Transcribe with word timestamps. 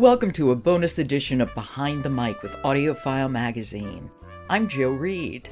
Welcome 0.00 0.30
to 0.30 0.52
a 0.52 0.56
bonus 0.56 0.98
edition 0.98 1.42
of 1.42 1.54
Behind 1.54 2.02
the 2.02 2.08
Mic 2.08 2.42
with 2.42 2.56
AudioFile 2.64 3.30
Magazine. 3.30 4.10
I'm 4.48 4.66
Jo 4.66 4.92
Reed. 4.92 5.50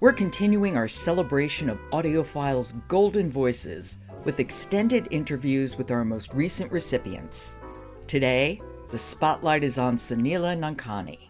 We're 0.00 0.14
continuing 0.14 0.78
our 0.78 0.88
celebration 0.88 1.68
of 1.68 1.78
AudioFile's 1.92 2.72
golden 2.88 3.30
voices 3.30 3.98
with 4.24 4.40
extended 4.40 5.08
interviews 5.10 5.76
with 5.76 5.90
our 5.90 6.06
most 6.06 6.32
recent 6.32 6.72
recipients. 6.72 7.60
Today, 8.06 8.62
the 8.92 8.96
spotlight 8.96 9.62
is 9.62 9.76
on 9.76 9.98
Soneela 9.98 10.56
Nankani. 10.56 11.28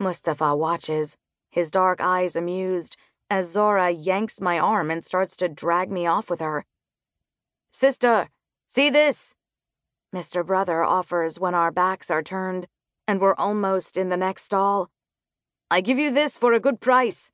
Mustafa 0.00 0.56
watches, 0.56 1.16
his 1.48 1.70
dark 1.70 2.00
eyes 2.00 2.34
amused, 2.34 2.96
as 3.30 3.52
Zora 3.52 3.90
yanks 3.90 4.40
my 4.40 4.58
arm 4.58 4.90
and 4.90 5.04
starts 5.04 5.36
to 5.36 5.48
drag 5.48 5.92
me 5.92 6.08
off 6.08 6.28
with 6.28 6.40
her. 6.40 6.66
Sister, 7.70 8.30
see 8.66 8.90
this! 8.90 9.36
Mr. 10.14 10.44
Brother 10.44 10.82
offers 10.82 11.38
when 11.38 11.54
our 11.54 11.70
backs 11.70 12.10
are 12.10 12.22
turned 12.22 12.66
and 13.06 13.20
we're 13.20 13.34
almost 13.34 13.96
in 13.96 14.08
the 14.08 14.16
next 14.16 14.44
stall. 14.44 14.88
I 15.70 15.80
give 15.80 15.98
you 15.98 16.12
this 16.12 16.36
for 16.36 16.52
a 16.52 16.60
good 16.60 16.80
price. 16.80 17.30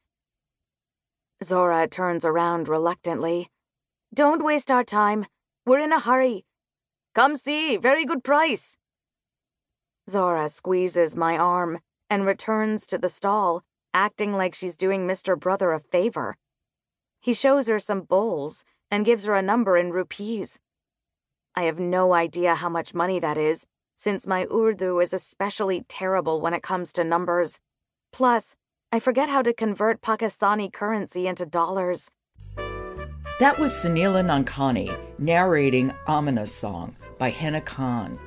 Zora 1.44 1.86
turns 1.86 2.24
around 2.24 2.68
reluctantly. 2.68 3.50
Don't 4.14 4.42
waste 4.42 4.70
our 4.70 4.84
time. 4.84 5.26
We're 5.66 5.80
in 5.80 5.92
a 5.92 6.00
hurry. 6.00 6.44
Come 7.14 7.36
see, 7.36 7.76
very 7.76 8.04
good 8.04 8.24
price. 8.24 8.76
Zora 10.08 10.48
squeezes 10.48 11.16
my 11.16 11.36
arm 11.36 11.80
and 12.08 12.24
returns 12.24 12.86
to 12.86 12.98
the 12.98 13.08
stall, 13.08 13.62
acting 13.92 14.32
like 14.32 14.54
she's 14.54 14.76
doing 14.76 15.06
Mr. 15.06 15.38
Brother 15.38 15.72
a 15.72 15.80
favor. 15.80 16.36
He 17.20 17.34
shows 17.34 17.68
her 17.68 17.78
some 17.78 18.02
bowls 18.02 18.64
and 18.90 19.04
gives 19.04 19.24
her 19.24 19.34
a 19.34 19.42
number 19.42 19.76
in 19.76 19.90
rupees. 19.90 20.58
I 21.58 21.62
have 21.62 21.78
no 21.78 22.12
idea 22.12 22.54
how 22.54 22.68
much 22.68 22.92
money 22.92 23.18
that 23.18 23.38
is, 23.38 23.64
since 23.96 24.26
my 24.26 24.46
Urdu 24.52 25.00
is 25.00 25.14
especially 25.14 25.86
terrible 25.88 26.38
when 26.38 26.52
it 26.52 26.62
comes 26.62 26.92
to 26.92 27.02
numbers. 27.02 27.60
Plus, 28.12 28.56
I 28.92 29.00
forget 29.00 29.30
how 29.30 29.40
to 29.40 29.54
convert 29.54 30.02
Pakistani 30.02 30.70
currency 30.70 31.26
into 31.26 31.46
dollars. 31.46 32.10
That 33.40 33.58
was 33.58 33.72
Soneela 33.72 34.22
Nankani 34.22 34.94
narrating 35.18 35.94
Amina 36.06 36.46
Song 36.46 36.94
by 37.18 37.30
Hena 37.30 37.62
Khan, 37.62 38.18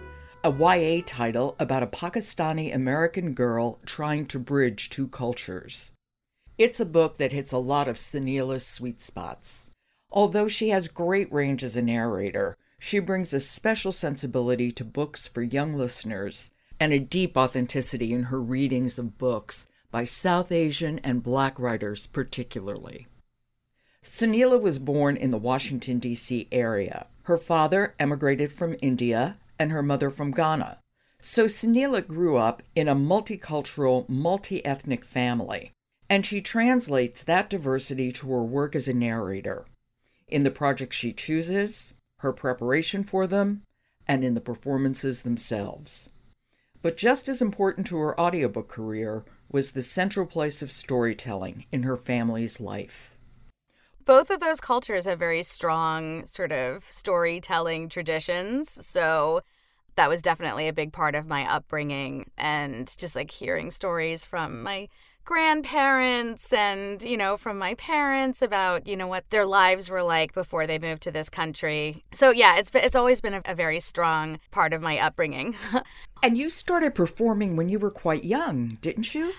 a 0.44 0.52
YA 0.52 1.04
title 1.06 1.56
about 1.60 1.84
a 1.84 1.88
Pakistani 1.88 2.74
American 2.74 3.34
girl 3.34 3.80
trying 3.86 4.26
to 4.26 4.40
bridge 4.40 4.90
two 4.90 5.08
cultures. 5.08 5.92
It's 6.58 6.80
a 6.80 6.86
book 6.86 7.18
that 7.18 7.32
hits 7.32 7.52
a 7.52 7.60
lot 7.60 7.88
of 7.88 7.98
Soneela's 7.98 8.66
sweet 8.66 9.02
spots. 9.02 9.70
Although 10.12 10.48
she 10.48 10.70
has 10.70 10.88
great 10.88 11.32
range 11.32 11.64
as 11.64 11.78
a 11.78 11.82
narrator, 11.84 12.58
she 12.80 13.00
brings 13.00 13.34
a 13.34 13.40
special 13.40 13.92
sensibility 13.92 14.72
to 14.72 14.86
books 14.86 15.28
for 15.28 15.44
young 15.44 15.76
listeners 15.76 16.52
and 16.80 16.94
a 16.94 17.00
deep 17.00 17.36
authenticity 17.36 18.14
in 18.14 18.24
her 18.24 18.42
readings 18.42 18.98
of 18.98 19.18
books 19.18 19.68
by 19.92 20.06
South 20.06 20.52
Asian 20.52 20.98
and 21.00 21.22
Black 21.22 21.60
writers, 21.60 22.08
particularly. 22.08 23.08
Soneela 24.04 24.60
was 24.60 24.80
born 24.80 25.18
in 25.18 25.30
the 25.30 25.38
Washington, 25.38 26.00
D.C. 26.00 26.48
area. 26.52 27.08
Her 27.24 27.38
father 27.38 27.96
emigrated 28.00 28.54
from 28.54 28.78
India 28.82 29.38
and 29.60 29.72
her 29.72 29.84
mother 29.84 30.10
from 30.10 30.32
Ghana. 30.32 30.80
So 31.22 31.46
Soneela 31.46 32.08
grew 32.08 32.38
up 32.38 32.64
in 32.76 32.88
a 32.88 32.96
multicultural, 32.96 34.08
multi 34.08 34.66
ethnic 34.66 35.04
family, 35.04 35.74
and 36.10 36.26
she 36.26 36.40
translates 36.40 37.24
that 37.24 37.50
diversity 37.50 38.12
to 38.14 38.32
her 38.32 38.44
work 38.44 38.74
as 38.74 38.88
a 38.88 38.94
narrator. 38.94 39.66
In 40.30 40.44
the 40.44 40.52
projects 40.52 40.96
she 40.96 41.12
chooses, 41.12 41.94
her 42.20 42.34
preparation 42.34 43.04
for 43.04 43.28
them, 43.28 43.64
and 44.08 44.24
in 44.24 44.34
the 44.34 44.42
performances 44.42 45.22
themselves. 45.22 46.10
But 46.82 46.98
just 46.98 47.28
as 47.28 47.42
important 47.42 47.88
to 47.88 47.98
her 47.98 48.20
audiobook 48.20 48.70
career 48.70 49.26
was 49.52 49.72
the 49.72 49.82
central 49.82 50.26
place 50.26 50.62
of 50.62 50.72
storytelling 50.72 51.66
in 51.72 51.84
her 51.84 51.98
family's 51.98 52.60
life. 52.60 53.12
Both 54.06 54.30
of 54.30 54.40
those 54.40 54.62
cultures 54.62 55.06
have 55.06 55.20
very 55.20 55.44
strong 55.44 56.26
sort 56.26 56.52
of 56.52 56.86
storytelling 56.90 57.90
traditions. 57.90 58.86
So 58.86 59.42
that 59.96 60.10
was 60.10 60.22
definitely 60.22 60.68
a 60.68 60.74
big 60.74 60.94
part 60.94 61.14
of 61.14 61.28
my 61.28 61.52
upbringing 61.52 62.32
and 62.38 62.96
just 62.98 63.16
like 63.16 63.32
hearing 63.32 63.70
stories 63.70 64.26
from 64.26 64.64
my 64.64 64.88
grandparents 65.30 66.52
and 66.52 67.04
you 67.04 67.16
know 67.16 67.38
from 67.38 67.56
my 67.56 67.76
parents 67.76 68.42
about 68.42 68.88
you 68.88 68.98
know 68.98 69.06
what 69.06 69.30
their 69.30 69.46
lives 69.46 69.88
were 69.88 70.02
like 70.02 70.34
before 70.34 70.66
they 70.66 70.80
moved 70.80 71.04
to 71.04 71.12
this 71.12 71.30
country 71.30 72.04
so 72.12 72.32
yeah 72.32 72.58
it's 72.58 72.72
it's 72.74 72.96
always 72.96 73.22
been 73.22 73.36
a, 73.36 73.42
a 73.46 73.54
very 73.54 73.80
strong 73.80 74.40
part 74.50 74.74
of 74.74 74.82
my 74.82 74.98
upbringing 74.98 75.56
and 76.24 76.36
you 76.36 76.50
started 76.50 76.96
performing 76.96 77.56
when 77.56 77.70
you 77.70 77.78
were 77.78 77.92
quite 77.92 78.24
young 78.24 78.80
didn't 78.82 79.14
you 79.14 79.32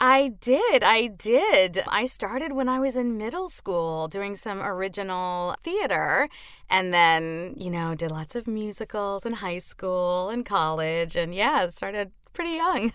I 0.00 0.32
did. 0.40 0.82
I 0.82 1.06
did. 1.06 1.82
I 1.86 2.06
started 2.06 2.52
when 2.52 2.68
I 2.68 2.80
was 2.80 2.96
in 2.96 3.16
middle 3.16 3.48
school 3.48 4.08
doing 4.08 4.34
some 4.34 4.60
original 4.60 5.54
theater 5.62 6.28
and 6.68 6.92
then, 6.92 7.54
you 7.56 7.70
know, 7.70 7.94
did 7.94 8.10
lots 8.10 8.34
of 8.34 8.48
musicals 8.48 9.24
in 9.24 9.34
high 9.34 9.60
school 9.60 10.30
and 10.30 10.44
college 10.44 11.14
and 11.14 11.32
yeah, 11.32 11.68
started 11.68 12.10
pretty 12.32 12.56
young. 12.56 12.92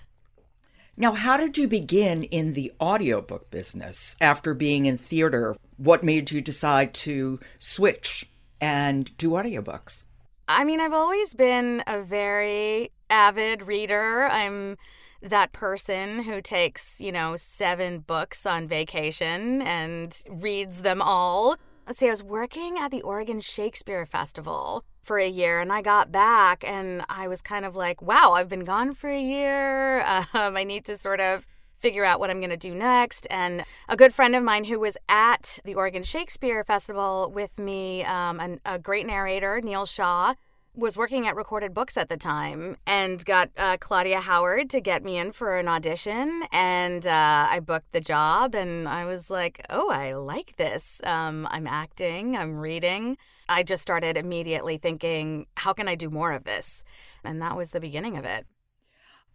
Now, 1.02 1.14
how 1.14 1.38
did 1.38 1.58
you 1.58 1.66
begin 1.66 2.24
in 2.24 2.56
the 2.56 2.74
audiobook 2.82 3.50
business 3.50 4.18
after 4.20 4.54
being 4.54 4.86
in 4.86 4.98
theater? 4.98 5.56
What 5.78 6.04
made 6.04 6.30
you 6.30 6.42
decide 6.42 6.94
to 6.96 7.40
switch 7.58 8.26
and 8.60 9.16
do 9.18 9.30
audiobooks? 9.30 10.04
I 10.50 10.66
mean, 10.66 10.82
I've 10.82 10.92
always 10.92 11.34
been 11.34 11.86
a 11.88 12.02
very 12.02 12.92
avid 13.10 13.62
reader. 13.62 14.26
I'm 14.26 14.76
that 15.22 15.54
person 15.54 16.24
who 16.24 16.42
takes, 16.42 17.00
you 17.00 17.14
know, 17.14 17.38
seven 17.38 18.00
books 18.00 18.46
on 18.46 18.68
vacation 18.68 19.62
and 19.62 20.22
reads 20.30 20.82
them 20.82 21.02
all. 21.02 21.56
Let's 21.90 21.98
see, 21.98 22.06
I 22.06 22.12
was 22.12 22.22
working 22.22 22.78
at 22.78 22.92
the 22.92 23.02
Oregon 23.02 23.42
Shakespeare 23.42 24.06
Festival 24.06 24.86
for 25.02 25.18
a 25.18 25.28
year 25.28 25.60
and 25.60 25.74
I 25.74 25.82
got 25.82 26.12
back 26.12 26.64
and 26.64 27.04
I 27.10 27.28
was 27.28 27.42
kind 27.42 27.66
of 27.66 27.76
like, 27.76 28.00
wow, 28.00 28.34
I've 28.34 28.48
been 28.48 28.64
gone 28.64 28.94
for 28.94 29.10
a 29.10 29.20
year. 29.20 30.06
Um, 30.36 30.56
I 30.56 30.64
need 30.64 30.86
to 30.86 30.96
sort 30.96 31.20
of 31.20 31.48
figure 31.80 32.06
out 32.06 32.20
what 32.20 32.30
I'm 32.30 32.40
going 32.40 32.52
to 32.52 32.58
do 32.58 32.76
next. 32.76 33.26
And 33.32 33.66
a 33.88 33.98
good 33.98 34.14
friend 34.14 34.36
of 34.36 34.44
mine 34.44 34.66
who 34.66 34.80
was 34.80 34.98
at 35.10 35.58
the 35.66 35.74
Oregon 35.74 36.04
Shakespeare 36.04 36.64
Festival 36.64 37.32
with 37.34 37.58
me, 37.58 38.04
um, 38.04 38.40
an, 38.40 38.60
a 38.66 38.78
great 38.78 39.08
narrator, 39.08 39.60
Neil 39.60 39.88
Shah, 39.88 40.36
was 40.76 40.98
working 40.98 41.28
at 41.28 41.36
Recorded 41.36 41.74
Books 41.74 41.98
at 41.98 42.10
the 42.10 42.18
time 42.18 42.78
and 42.86 43.24
got 43.26 43.50
uh, 43.58 43.78
Claudia 43.80 44.22
Howard 44.22 44.70
to 44.70 44.80
get 44.80 45.04
me 45.04 45.18
in 45.18 45.32
for 45.32 45.58
an 45.58 45.68
audition. 45.68 46.44
And 46.52 47.06
uh, 47.06 47.48
I 47.50 47.60
booked 47.60 47.92
the 47.92 48.02
job, 48.02 48.56
and 48.56 48.88
I 48.88 49.06
was 49.06 49.30
like, 49.30 49.66
oh, 49.70 49.90
I 49.90 50.14
like 50.14 50.56
this. 50.58 51.02
Um, 51.04 51.48
I'm 51.52 51.68
acting, 51.68 52.38
I'm 52.38 52.58
reading. 52.58 53.18
I 53.50 53.64
just 53.64 53.82
started 53.82 54.16
immediately 54.16 54.78
thinking, 54.78 55.48
how 55.56 55.74
can 55.74 55.88
I 55.88 55.96
do 55.96 56.10
more 56.10 56.32
of 56.32 56.44
this? 56.44 56.84
And 57.24 57.42
that 57.42 57.58
was 57.58 57.72
the 57.72 57.80
beginning 57.80 58.16
of 58.16 58.24
it. 58.24 58.46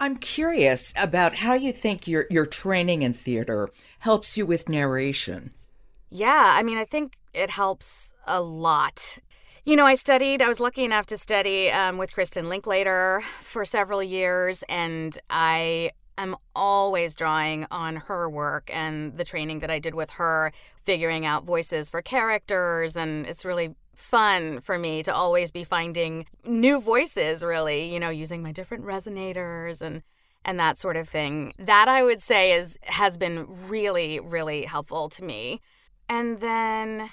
I'm 0.00 0.16
curious 0.16 0.92
about 0.96 1.36
how 1.36 1.54
you 1.54 1.72
think 1.72 2.08
your, 2.08 2.26
your 2.30 2.46
training 2.46 3.02
in 3.02 3.12
theater 3.12 3.70
helps 4.00 4.36
you 4.36 4.46
with 4.46 4.68
narration. 4.68 5.52
Yeah, 6.10 6.54
I 6.56 6.62
mean, 6.62 6.78
I 6.78 6.84
think 6.84 7.16
it 7.32 7.50
helps 7.50 8.14
a 8.26 8.40
lot. 8.40 9.18
You 9.66 9.76
know, 9.76 9.86
I 9.86 9.94
studied, 9.94 10.42
I 10.42 10.48
was 10.48 10.60
lucky 10.60 10.84
enough 10.84 11.06
to 11.06 11.16
study 11.16 11.70
um, 11.70 11.96
with 11.96 12.12
Kristin 12.12 12.48
Linklater 12.48 13.22
for 13.42 13.64
several 13.64 14.02
years, 14.02 14.62
and 14.68 15.18
I 15.30 15.92
am 16.18 16.36
always 16.54 17.14
drawing 17.14 17.66
on 17.70 17.96
her 17.96 18.28
work 18.28 18.68
and 18.70 19.16
the 19.16 19.24
training 19.24 19.60
that 19.60 19.70
I 19.70 19.78
did 19.78 19.94
with 19.94 20.10
her, 20.10 20.52
figuring 20.82 21.24
out 21.24 21.44
voices 21.44 21.88
for 21.88 22.02
characters, 22.02 22.94
and 22.94 23.24
it's 23.24 23.46
really 23.46 23.74
fun 23.94 24.60
for 24.60 24.76
me 24.76 25.02
to 25.02 25.14
always 25.14 25.50
be 25.50 25.64
finding 25.64 26.26
new 26.44 26.80
voices 26.80 27.44
really 27.44 27.94
you 27.94 28.00
know 28.00 28.10
using 28.10 28.42
my 28.42 28.50
different 28.50 28.84
resonators 28.84 29.80
and 29.80 30.02
and 30.44 30.58
that 30.58 30.76
sort 30.76 30.96
of 30.96 31.08
thing. 31.08 31.54
That 31.58 31.88
i 31.88 32.02
would 32.02 32.20
say 32.20 32.52
is 32.52 32.76
has 32.82 33.16
been 33.16 33.46
really 33.68 34.20
really 34.20 34.64
helpful 34.64 35.08
to 35.08 35.24
me. 35.24 35.62
And 36.06 36.40
then 36.40 37.08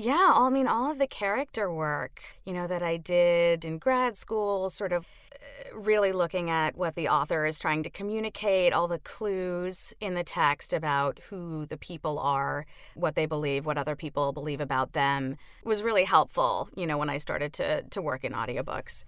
yeah, 0.00 0.30
I 0.32 0.48
mean, 0.48 0.68
all 0.68 0.92
of 0.92 0.98
the 0.98 1.08
character 1.08 1.72
work, 1.72 2.22
you 2.44 2.52
know, 2.52 2.68
that 2.68 2.84
I 2.84 2.98
did 2.98 3.64
in 3.64 3.78
grad 3.78 4.16
school, 4.16 4.70
sort 4.70 4.92
of 4.92 5.04
uh, 5.34 5.76
really 5.76 6.12
looking 6.12 6.48
at 6.48 6.76
what 6.76 6.94
the 6.94 7.08
author 7.08 7.44
is 7.44 7.58
trying 7.58 7.82
to 7.82 7.90
communicate, 7.90 8.72
all 8.72 8.86
the 8.86 9.00
clues 9.00 9.92
in 10.00 10.14
the 10.14 10.22
text 10.22 10.72
about 10.72 11.18
who 11.30 11.66
the 11.66 11.76
people 11.76 12.20
are, 12.20 12.64
what 12.94 13.16
they 13.16 13.26
believe, 13.26 13.66
what 13.66 13.76
other 13.76 13.96
people 13.96 14.32
believe 14.32 14.60
about 14.60 14.92
them, 14.92 15.36
was 15.64 15.82
really 15.82 16.04
helpful, 16.04 16.68
you 16.76 16.86
know, 16.86 16.96
when 16.96 17.10
I 17.10 17.18
started 17.18 17.52
to, 17.54 17.82
to 17.82 18.00
work 18.00 18.22
in 18.22 18.34
audiobooks. 18.34 19.04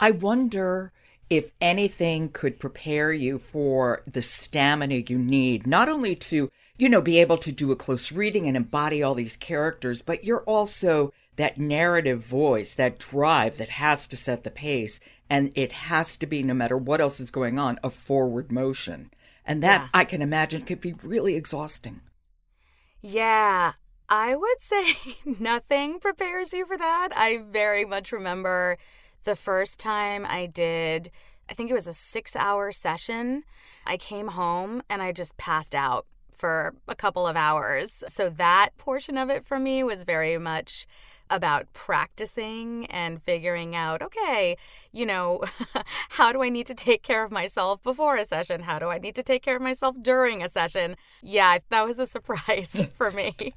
I 0.00 0.10
wonder 0.10 0.90
if 1.30 1.52
anything 1.60 2.28
could 2.28 2.60
prepare 2.60 3.12
you 3.12 3.38
for 3.38 4.02
the 4.06 4.22
stamina 4.22 4.94
you 4.94 5.18
need, 5.18 5.66
not 5.66 5.88
only 5.88 6.14
to, 6.14 6.50
you 6.76 6.88
know, 6.88 7.00
be 7.00 7.18
able 7.18 7.38
to 7.38 7.52
do 7.52 7.72
a 7.72 7.76
close 7.76 8.12
reading 8.12 8.46
and 8.46 8.56
embody 8.56 9.02
all 9.02 9.14
these 9.14 9.36
characters, 9.36 10.02
but 10.02 10.24
you're 10.24 10.44
also 10.44 11.12
that 11.36 11.58
narrative 11.58 12.20
voice, 12.20 12.74
that 12.74 12.98
drive 12.98 13.56
that 13.56 13.70
has 13.70 14.06
to 14.06 14.16
set 14.16 14.44
the 14.44 14.50
pace 14.50 15.00
and 15.30 15.50
it 15.54 15.72
has 15.72 16.16
to 16.18 16.26
be, 16.26 16.42
no 16.42 16.54
matter 16.54 16.76
what 16.76 17.00
else 17.00 17.18
is 17.18 17.30
going 17.30 17.58
on, 17.58 17.78
a 17.82 17.90
forward 17.90 18.52
motion. 18.52 19.10
And 19.44 19.62
that 19.62 19.82
yeah. 19.82 19.88
I 19.92 20.04
can 20.04 20.22
imagine 20.22 20.62
could 20.62 20.80
be 20.80 20.94
really 21.02 21.34
exhausting. 21.34 22.00
Yeah, 23.00 23.72
I 24.08 24.36
would 24.36 24.60
say 24.60 24.96
nothing 25.38 25.98
prepares 25.98 26.52
you 26.52 26.66
for 26.66 26.76
that. 26.76 27.08
I 27.14 27.38
very 27.50 27.84
much 27.84 28.12
remember 28.12 28.78
the 29.24 29.36
first 29.36 29.80
time 29.80 30.24
I 30.26 30.46
did, 30.46 31.10
I 31.50 31.54
think 31.54 31.70
it 31.70 31.74
was 31.74 31.86
a 31.86 31.92
six 31.92 32.36
hour 32.36 32.72
session. 32.72 33.44
I 33.86 33.96
came 33.96 34.28
home 34.28 34.82
and 34.88 35.02
I 35.02 35.12
just 35.12 35.36
passed 35.36 35.74
out 35.74 36.06
for 36.32 36.74
a 36.88 36.94
couple 36.94 37.26
of 37.26 37.36
hours. 37.36 38.04
So 38.08 38.28
that 38.30 38.70
portion 38.76 39.16
of 39.16 39.30
it 39.30 39.44
for 39.44 39.58
me 39.58 39.82
was 39.82 40.04
very 40.04 40.38
much 40.38 40.86
about 41.30 41.72
practicing 41.72 42.86
and 42.86 43.22
figuring 43.22 43.74
out 43.74 44.02
okay, 44.02 44.56
you 44.92 45.06
know, 45.06 45.42
how 46.10 46.32
do 46.32 46.42
I 46.42 46.48
need 46.48 46.66
to 46.66 46.74
take 46.74 47.02
care 47.02 47.24
of 47.24 47.32
myself 47.32 47.82
before 47.82 48.16
a 48.16 48.24
session? 48.24 48.62
How 48.62 48.78
do 48.78 48.88
I 48.88 48.98
need 48.98 49.14
to 49.16 49.22
take 49.22 49.42
care 49.42 49.56
of 49.56 49.62
myself 49.62 49.96
during 50.00 50.42
a 50.42 50.48
session? 50.48 50.96
Yeah, 51.22 51.58
that 51.70 51.86
was 51.86 51.98
a 51.98 52.06
surprise 52.16 52.80
for 52.96 53.10
me. 53.10 53.34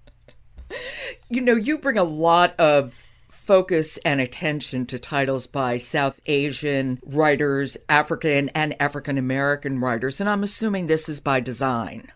You 1.29 1.39
know, 1.39 1.55
you 1.55 1.77
bring 1.77 1.97
a 1.97 2.03
lot 2.03 2.53
of 2.59 3.01
focus 3.47 3.97
and 3.99 4.19
attention 4.19 4.85
to 4.85 4.99
titles 4.99 5.47
by 5.47 5.77
South 5.77 6.19
Asian 6.25 6.99
writers, 7.05 7.77
African 7.87 8.49
and 8.49 8.75
African 8.79 9.17
American 9.17 9.79
writers, 9.79 10.19
and 10.19 10.29
I'm 10.29 10.43
assuming 10.43 10.87
this 10.87 11.07
is 11.07 11.21
by 11.21 11.39
design. 11.39 12.11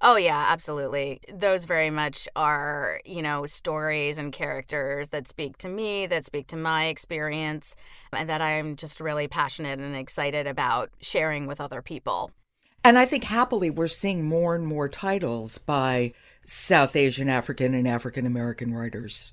Oh, 0.00 0.16
yeah, 0.16 0.46
absolutely. 0.48 1.20
Those 1.32 1.64
very 1.64 1.90
much 1.90 2.28
are, 2.34 3.00
you 3.04 3.22
know, 3.22 3.46
stories 3.46 4.18
and 4.18 4.32
characters 4.32 5.10
that 5.10 5.28
speak 5.28 5.56
to 5.58 5.68
me, 5.68 6.06
that 6.08 6.26
speak 6.26 6.48
to 6.48 6.56
my 6.56 6.86
experience, 6.86 7.76
and 8.12 8.28
that 8.28 8.42
I'm 8.42 8.74
just 8.74 9.00
really 9.00 9.28
passionate 9.28 9.78
and 9.78 9.94
excited 9.94 10.48
about 10.48 10.90
sharing 11.00 11.46
with 11.46 11.60
other 11.60 11.82
people. 11.82 12.32
And 12.82 12.98
I 12.98 13.06
think 13.06 13.24
happily 13.24 13.70
we're 13.70 13.86
seeing 13.86 14.24
more 14.24 14.56
and 14.56 14.66
more 14.66 14.88
titles 14.88 15.56
by 15.56 16.12
South 16.44 16.96
Asian, 16.96 17.30
African, 17.30 17.74
and 17.74 17.88
African 17.88 18.26
American 18.26 18.74
writers. 18.74 19.32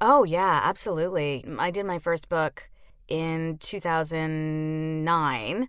Oh, 0.00 0.24
yeah, 0.24 0.60
absolutely. 0.62 1.44
I 1.58 1.70
did 1.70 1.86
my 1.86 1.98
first 1.98 2.28
book 2.28 2.68
in 3.08 3.58
2009 3.58 5.68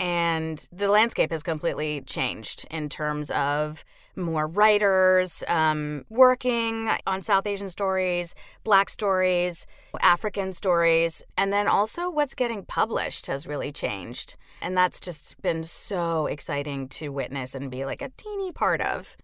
and 0.00 0.68
the 0.70 0.88
landscape 0.88 1.32
has 1.32 1.42
completely 1.42 2.02
changed 2.02 2.66
in 2.70 2.88
terms 2.88 3.32
of 3.32 3.84
more 4.14 4.46
writers 4.46 5.42
um, 5.48 6.04
working 6.08 6.88
on 7.06 7.22
South 7.22 7.46
Asian 7.46 7.68
stories, 7.68 8.34
Black 8.62 8.90
stories, 8.90 9.66
African 10.00 10.52
stories, 10.52 11.22
and 11.36 11.52
then 11.52 11.66
also 11.66 12.10
what's 12.10 12.34
getting 12.34 12.64
published 12.64 13.26
has 13.26 13.46
really 13.46 13.72
changed. 13.72 14.36
And 14.62 14.76
that's 14.76 15.00
just 15.00 15.40
been 15.42 15.64
so 15.64 16.26
exciting 16.26 16.88
to 16.88 17.08
witness 17.08 17.54
and 17.54 17.70
be 17.70 17.84
like 17.84 18.02
a 18.02 18.10
teeny 18.16 18.52
part 18.52 18.80
of. 18.80 19.16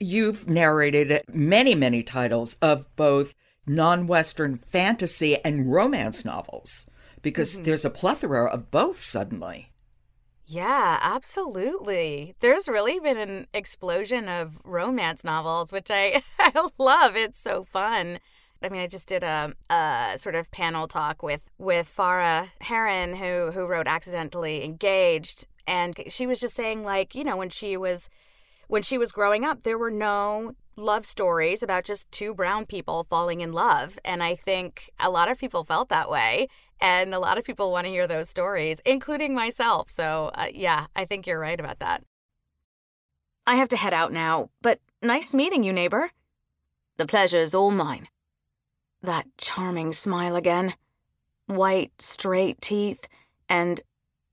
You've 0.00 0.48
narrated 0.48 1.22
many, 1.32 1.74
many 1.74 2.02
titles 2.02 2.56
of 2.60 2.86
both 2.96 3.34
non 3.66 4.06
Western 4.06 4.56
fantasy 4.56 5.36
and 5.44 5.72
romance 5.72 6.24
novels 6.24 6.90
because 7.22 7.54
mm-hmm. 7.54 7.64
there's 7.64 7.84
a 7.84 7.90
plethora 7.90 8.46
of 8.46 8.70
both 8.70 9.02
suddenly. 9.02 9.72
Yeah, 10.48 10.98
absolutely. 11.02 12.36
There's 12.38 12.68
really 12.68 13.00
been 13.00 13.18
an 13.18 13.48
explosion 13.52 14.28
of 14.28 14.60
romance 14.62 15.24
novels, 15.24 15.72
which 15.72 15.90
I, 15.90 16.22
I 16.38 16.68
love. 16.78 17.16
It's 17.16 17.40
so 17.40 17.64
fun. 17.64 18.20
I 18.62 18.68
mean, 18.68 18.80
I 18.80 18.86
just 18.86 19.08
did 19.08 19.22
a, 19.22 19.52
a 19.68 20.14
sort 20.16 20.34
of 20.34 20.50
panel 20.50 20.88
talk 20.88 21.22
with 21.22 21.42
with 21.58 21.92
Farah 21.94 22.48
Heron, 22.60 23.14
who 23.16 23.50
who 23.52 23.66
wrote 23.66 23.86
"Accidentally 23.86 24.64
Engaged," 24.64 25.46
and 25.66 25.94
she 26.08 26.26
was 26.26 26.40
just 26.40 26.56
saying, 26.56 26.82
like, 26.82 27.14
you 27.14 27.22
know, 27.22 27.36
when 27.36 27.50
she 27.50 27.76
was 27.76 28.08
when 28.68 28.82
she 28.82 28.98
was 28.98 29.12
growing 29.12 29.44
up, 29.44 29.62
there 29.62 29.78
were 29.78 29.90
no 29.90 30.54
love 30.76 31.06
stories 31.06 31.62
about 31.62 31.84
just 31.84 32.10
two 32.12 32.34
brown 32.34 32.66
people 32.66 33.04
falling 33.04 33.40
in 33.40 33.52
love, 33.52 33.98
and 34.04 34.22
I 34.22 34.34
think 34.34 34.90
a 35.00 35.10
lot 35.10 35.30
of 35.30 35.38
people 35.38 35.64
felt 35.64 35.88
that 35.88 36.10
way. 36.10 36.48
And 36.78 37.14
a 37.14 37.18
lot 37.18 37.38
of 37.38 37.44
people 37.44 37.72
want 37.72 37.86
to 37.86 37.90
hear 37.90 38.06
those 38.06 38.28
stories, 38.28 38.82
including 38.84 39.34
myself. 39.34 39.88
So, 39.88 40.30
uh, 40.34 40.48
yeah, 40.52 40.86
I 40.94 41.06
think 41.06 41.26
you're 41.26 41.38
right 41.38 41.58
about 41.58 41.78
that. 41.78 42.04
I 43.46 43.56
have 43.56 43.68
to 43.70 43.78
head 43.78 43.94
out 43.94 44.12
now, 44.12 44.50
but 44.60 44.80
nice 45.00 45.32
meeting 45.32 45.62
you, 45.62 45.72
neighbor. 45.72 46.10
The 46.98 47.06
pleasure 47.06 47.38
is 47.38 47.54
all 47.54 47.70
mine. 47.70 48.08
That 49.02 49.26
charming 49.38 49.92
smile 49.92 50.36
again. 50.36 50.74
White, 51.46 51.92
straight 51.98 52.60
teeth, 52.60 53.06
and 53.48 53.80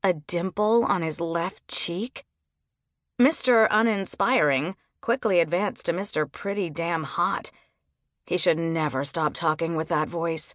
a 0.04 0.14
dimple 0.14 0.84
on 0.84 1.02
his 1.02 1.22
left 1.22 1.66
cheek. 1.68 2.26
Mr. 3.22 3.68
Uninspiring 3.70 4.76
quickly 5.04 5.42
advanced 5.42 5.86
to 5.86 5.92
Mr. 5.92 6.32
Pretty 6.32 6.70
Damn 6.70 7.04
Hot. 7.04 7.52
He 8.26 8.38
should 8.38 8.58
never 8.58 9.04
stop 9.04 9.34
talking 9.34 9.76
with 9.76 9.90
that 9.90 10.08
voice 10.08 10.54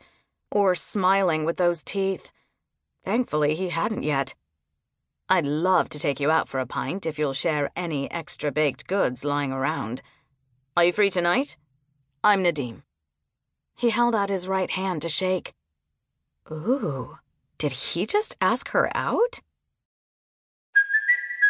or 0.51 0.75
smiling 0.75 1.45
with 1.45 1.59
those 1.59 1.83
teeth. 1.83 2.31
Thankfully, 3.05 3.55
he 3.55 3.69
hadn't 3.69 4.05
yet. 4.05 4.35
I'd 5.29 5.45
love 5.45 5.91
to 5.91 5.99
take 5.99 6.19
you 6.19 6.31
out 6.31 6.49
for 6.49 6.61
a 6.61 6.67
pint 6.67 7.05
if 7.05 7.19
you'll 7.19 7.35
share 7.35 7.69
any 7.77 8.11
extra 8.11 8.51
baked 8.51 8.87
goods 8.87 9.23
lying 9.23 9.53
around. 9.53 10.01
Are 10.79 10.85
you 10.85 10.93
free 10.95 11.11
tonight? 11.11 11.59
I'm 12.25 12.43
Nadim. 12.43 12.85
He 13.77 13.91
held 13.91 14.15
out 14.15 14.31
his 14.31 14.49
right 14.49 14.71
hand 14.71 15.03
to 15.03 15.11
shake. 15.11 15.53
Ooh, 16.51 17.19
did 17.59 17.73
he 17.73 18.07
just 18.07 18.35
ask 18.41 18.71
her 18.71 18.91
out? 18.97 19.41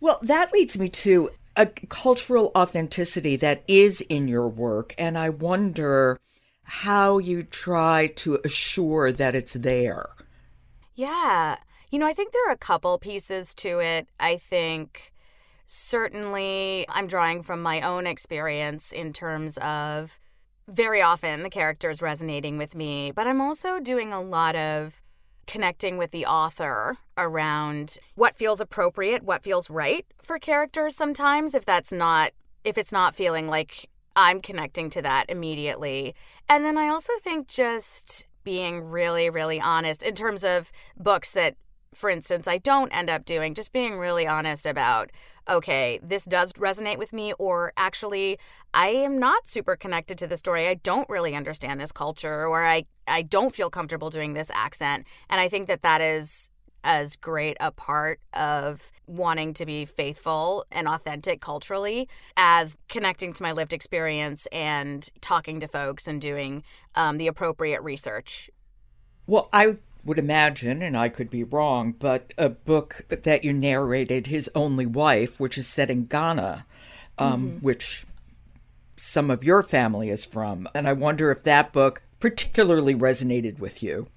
Well, 0.00 0.18
that 0.22 0.52
leads 0.52 0.78
me 0.78 0.88
to 0.88 1.30
a 1.56 1.66
cultural 1.66 2.52
authenticity 2.56 3.36
that 3.36 3.62
is 3.68 4.00
in 4.02 4.28
your 4.28 4.48
work. 4.48 4.94
And 4.96 5.18
I 5.18 5.28
wonder 5.28 6.18
how 6.62 7.18
you 7.18 7.42
try 7.42 8.06
to 8.16 8.38
assure 8.44 9.12
that 9.12 9.34
it's 9.34 9.54
there. 9.54 10.10
Yeah. 10.94 11.56
You 11.90 11.98
know, 11.98 12.06
I 12.06 12.14
think 12.14 12.32
there 12.32 12.48
are 12.48 12.52
a 12.52 12.58
couple 12.58 12.98
pieces 12.98 13.52
to 13.54 13.80
it. 13.80 14.08
I 14.18 14.36
think 14.36 15.12
certainly 15.66 16.86
I'm 16.88 17.06
drawing 17.06 17.42
from 17.42 17.62
my 17.62 17.80
own 17.80 18.06
experience 18.06 18.92
in 18.92 19.12
terms 19.12 19.58
of 19.58 20.18
very 20.68 21.02
often 21.02 21.42
the 21.42 21.50
characters 21.50 22.00
resonating 22.00 22.56
with 22.56 22.74
me, 22.74 23.10
but 23.10 23.26
I'm 23.26 23.40
also 23.40 23.80
doing 23.80 24.12
a 24.12 24.22
lot 24.22 24.54
of 24.54 24.99
connecting 25.50 25.98
with 25.98 26.12
the 26.12 26.24
author 26.24 26.96
around 27.18 27.98
what 28.14 28.36
feels 28.36 28.60
appropriate, 28.60 29.24
what 29.24 29.42
feels 29.42 29.68
right 29.68 30.06
for 30.22 30.38
characters 30.38 30.94
sometimes 30.94 31.56
if 31.56 31.64
that's 31.64 31.90
not 31.90 32.30
if 32.62 32.78
it's 32.78 32.92
not 32.92 33.16
feeling 33.16 33.48
like 33.48 33.88
I'm 34.14 34.40
connecting 34.40 34.90
to 34.90 35.02
that 35.02 35.26
immediately. 35.28 36.14
And 36.48 36.64
then 36.64 36.78
I 36.78 36.86
also 36.86 37.12
think 37.20 37.48
just 37.48 38.28
being 38.44 38.84
really 38.84 39.28
really 39.28 39.60
honest 39.60 40.04
in 40.04 40.14
terms 40.14 40.44
of 40.44 40.70
books 40.96 41.32
that 41.32 41.56
for 41.94 42.08
instance, 42.08 42.46
I 42.46 42.58
don't 42.58 42.94
end 42.94 43.10
up 43.10 43.24
doing, 43.24 43.54
just 43.54 43.72
being 43.72 43.98
really 43.98 44.26
honest 44.26 44.64
about, 44.64 45.10
okay, 45.48 45.98
this 46.02 46.24
does 46.24 46.52
resonate 46.52 46.98
with 46.98 47.12
me, 47.12 47.32
or 47.38 47.72
actually, 47.76 48.38
I 48.72 48.88
am 48.88 49.18
not 49.18 49.48
super 49.48 49.74
connected 49.74 50.16
to 50.18 50.26
the 50.26 50.36
story. 50.36 50.68
I 50.68 50.74
don't 50.74 51.08
really 51.08 51.34
understand 51.34 51.80
this 51.80 51.92
culture, 51.92 52.46
or 52.46 52.64
I, 52.64 52.84
I 53.06 53.22
don't 53.22 53.54
feel 53.54 53.70
comfortable 53.70 54.10
doing 54.10 54.34
this 54.34 54.50
accent. 54.54 55.06
And 55.28 55.40
I 55.40 55.48
think 55.48 55.66
that 55.66 55.82
that 55.82 56.00
is 56.00 56.50
as 56.82 57.16
great 57.16 57.56
a 57.60 57.70
part 57.70 58.20
of 58.32 58.90
wanting 59.06 59.52
to 59.52 59.66
be 59.66 59.84
faithful 59.84 60.64
and 60.70 60.88
authentic 60.88 61.40
culturally 61.40 62.08
as 62.36 62.76
connecting 62.88 63.32
to 63.34 63.42
my 63.42 63.52
lived 63.52 63.72
experience 63.72 64.46
and 64.52 65.10
talking 65.20 65.60
to 65.60 65.68
folks 65.68 66.06
and 66.06 66.22
doing 66.22 66.62
um, 66.94 67.18
the 67.18 67.26
appropriate 67.26 67.82
research. 67.82 68.48
Well, 69.26 69.50
I 69.52 69.76
would 70.04 70.18
imagine, 70.18 70.82
and 70.82 70.96
I 70.96 71.08
could 71.08 71.30
be 71.30 71.44
wrong, 71.44 71.92
but 71.92 72.32
a 72.38 72.48
book 72.48 73.04
that 73.08 73.44
you 73.44 73.52
narrated, 73.52 74.26
His 74.26 74.50
Only 74.54 74.86
Wife, 74.86 75.38
which 75.38 75.58
is 75.58 75.66
set 75.66 75.90
in 75.90 76.06
Ghana, 76.06 76.66
um, 77.18 77.48
mm-hmm. 77.48 77.58
which 77.58 78.06
some 78.96 79.30
of 79.30 79.44
your 79.44 79.62
family 79.62 80.10
is 80.10 80.24
from. 80.24 80.68
And 80.74 80.88
I 80.88 80.92
wonder 80.92 81.30
if 81.30 81.42
that 81.44 81.72
book 81.72 82.02
particularly 82.20 82.94
resonated 82.94 83.58
with 83.58 83.82
you. 83.82 84.08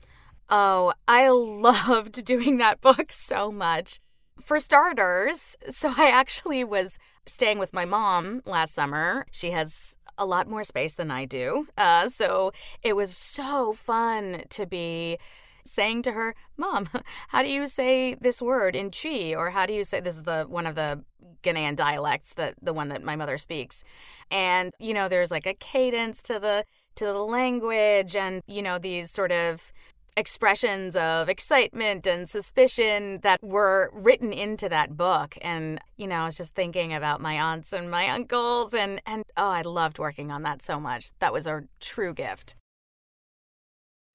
Oh, 0.49 0.93
I 1.07 1.29
loved 1.29 2.23
doing 2.25 2.57
that 2.57 2.81
book 2.81 3.11
so 3.11 3.51
much. 3.51 3.99
For 4.41 4.59
starters, 4.59 5.55
so 5.69 5.93
I 5.97 6.09
actually 6.09 6.63
was 6.63 6.97
staying 7.25 7.59
with 7.59 7.71
my 7.71 7.85
mom 7.85 8.41
last 8.45 8.73
summer. 8.73 9.25
She 9.31 9.51
has 9.51 9.95
a 10.17 10.25
lot 10.25 10.49
more 10.49 10.63
space 10.63 10.95
than 10.95 11.11
I 11.11 11.25
do. 11.25 11.67
Uh, 11.77 12.09
so 12.09 12.51
it 12.81 12.95
was 12.95 13.15
so 13.15 13.73
fun 13.73 14.43
to 14.49 14.65
be 14.65 15.17
saying 15.65 16.03
to 16.03 16.11
her, 16.13 16.35
"Mom, 16.57 16.89
how 17.29 17.41
do 17.41 17.49
you 17.49 17.67
say 17.67 18.15
this 18.15 18.41
word 18.41 18.75
in 18.75 18.91
Twi?" 18.91 19.33
Or 19.35 19.51
how 19.51 19.65
do 19.65 19.73
you 19.73 19.83
say 19.83 19.99
this 19.99 20.15
is 20.15 20.23
the 20.23 20.45
one 20.47 20.67
of 20.67 20.75
the 20.75 21.03
Ghanaian 21.43 21.75
dialects, 21.75 22.33
the 22.33 22.55
the 22.61 22.73
one 22.73 22.89
that 22.89 23.03
my 23.03 23.15
mother 23.15 23.37
speaks. 23.37 23.83
And 24.31 24.71
you 24.79 24.93
know, 24.93 25.07
there's 25.07 25.31
like 25.31 25.45
a 25.45 25.53
cadence 25.53 26.21
to 26.23 26.39
the 26.39 26.65
to 26.95 27.05
the 27.05 27.13
language, 27.13 28.15
and 28.15 28.41
you 28.47 28.61
know 28.61 28.79
these 28.79 29.11
sort 29.11 29.31
of 29.31 29.71
expressions 30.15 30.95
of 30.95 31.27
excitement 31.27 32.05
and 32.05 32.29
suspicion 32.29 33.19
that 33.23 33.43
were 33.43 33.89
written 33.93 34.31
into 34.31 34.69
that 34.69 34.95
book 34.95 35.35
and 35.41 35.79
you 35.97 36.05
know 36.05 36.17
i 36.17 36.25
was 36.25 36.37
just 36.37 36.53
thinking 36.53 36.93
about 36.93 37.19
my 37.19 37.33
aunts 37.33 37.73
and 37.73 37.89
my 37.89 38.07
uncles 38.09 38.75
and 38.75 39.01
and 39.07 39.23
oh 39.37 39.47
i 39.47 39.61
loved 39.61 39.97
working 39.97 40.31
on 40.31 40.43
that 40.43 40.61
so 40.61 40.79
much 40.79 41.09
that 41.19 41.33
was 41.33 41.47
a 41.47 41.63
true 41.79 42.13
gift 42.13 42.55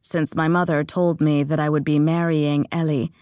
since 0.00 0.34
my 0.34 0.48
mother 0.48 0.84
told 0.84 1.20
me 1.20 1.42
that 1.42 1.60
I 1.60 1.68
would 1.68 1.84
be 1.84 1.98
marrying 1.98 2.66
Ellie, 2.72 3.12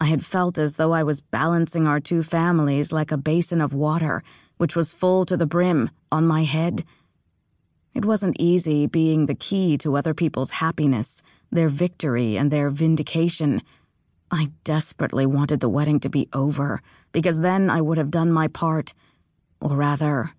I 0.00 0.06
had 0.06 0.24
felt 0.24 0.58
as 0.58 0.76
though 0.76 0.92
I 0.92 1.02
was 1.02 1.20
balancing 1.20 1.86
our 1.86 1.98
two 1.98 2.22
families 2.22 2.92
like 2.92 3.10
a 3.10 3.16
basin 3.16 3.60
of 3.60 3.74
water, 3.74 4.22
which 4.56 4.76
was 4.76 4.92
full 4.92 5.24
to 5.26 5.36
the 5.36 5.46
brim, 5.46 5.90
on 6.12 6.26
my 6.26 6.44
head. 6.44 6.84
It 7.94 8.04
wasn't 8.04 8.36
easy 8.38 8.86
being 8.86 9.26
the 9.26 9.34
key 9.34 9.76
to 9.78 9.96
other 9.96 10.14
people's 10.14 10.50
happiness, 10.50 11.22
their 11.50 11.68
victory, 11.68 12.36
and 12.36 12.50
their 12.50 12.70
vindication. 12.70 13.62
I 14.30 14.52
desperately 14.62 15.26
wanted 15.26 15.60
the 15.60 15.68
wedding 15.68 15.98
to 16.00 16.08
be 16.08 16.28
over, 16.32 16.80
because 17.10 17.40
then 17.40 17.70
I 17.70 17.80
would 17.80 17.98
have 17.98 18.10
done 18.10 18.30
my 18.30 18.46
part. 18.48 18.94
Or 19.60 19.74
rather, 19.74 20.32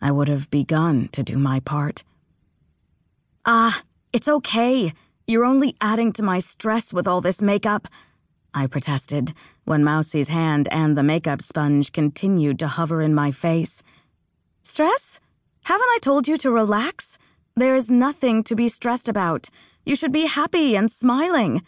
I 0.00 0.10
would 0.10 0.28
have 0.28 0.50
begun 0.50 1.08
to 1.12 1.22
do 1.22 1.36
my 1.36 1.60
part. 1.60 2.02
Ah, 3.44 3.82
it's 4.12 4.28
okay. 4.28 4.92
You're 5.26 5.44
only 5.44 5.76
adding 5.80 6.12
to 6.14 6.22
my 6.22 6.40
stress 6.40 6.92
with 6.92 7.06
all 7.06 7.20
this 7.20 7.40
makeup, 7.40 7.88
I 8.54 8.66
protested 8.66 9.32
when 9.64 9.84
Mousie's 9.84 10.28
hand 10.28 10.68
and 10.70 10.96
the 10.96 11.02
makeup 11.02 11.40
sponge 11.40 11.92
continued 11.92 12.58
to 12.58 12.68
hover 12.68 13.00
in 13.00 13.14
my 13.14 13.30
face. 13.30 13.82
Stress? 14.62 15.20
Haven't 15.64 15.88
I 15.90 15.98
told 16.02 16.28
you 16.28 16.36
to 16.38 16.50
relax? 16.50 17.18
There's 17.56 17.90
nothing 17.90 18.42
to 18.44 18.54
be 18.54 18.68
stressed 18.68 19.08
about. 19.08 19.48
You 19.86 19.96
should 19.96 20.12
be 20.12 20.26
happy 20.26 20.76
and 20.76 20.90
smiling. 20.90 21.62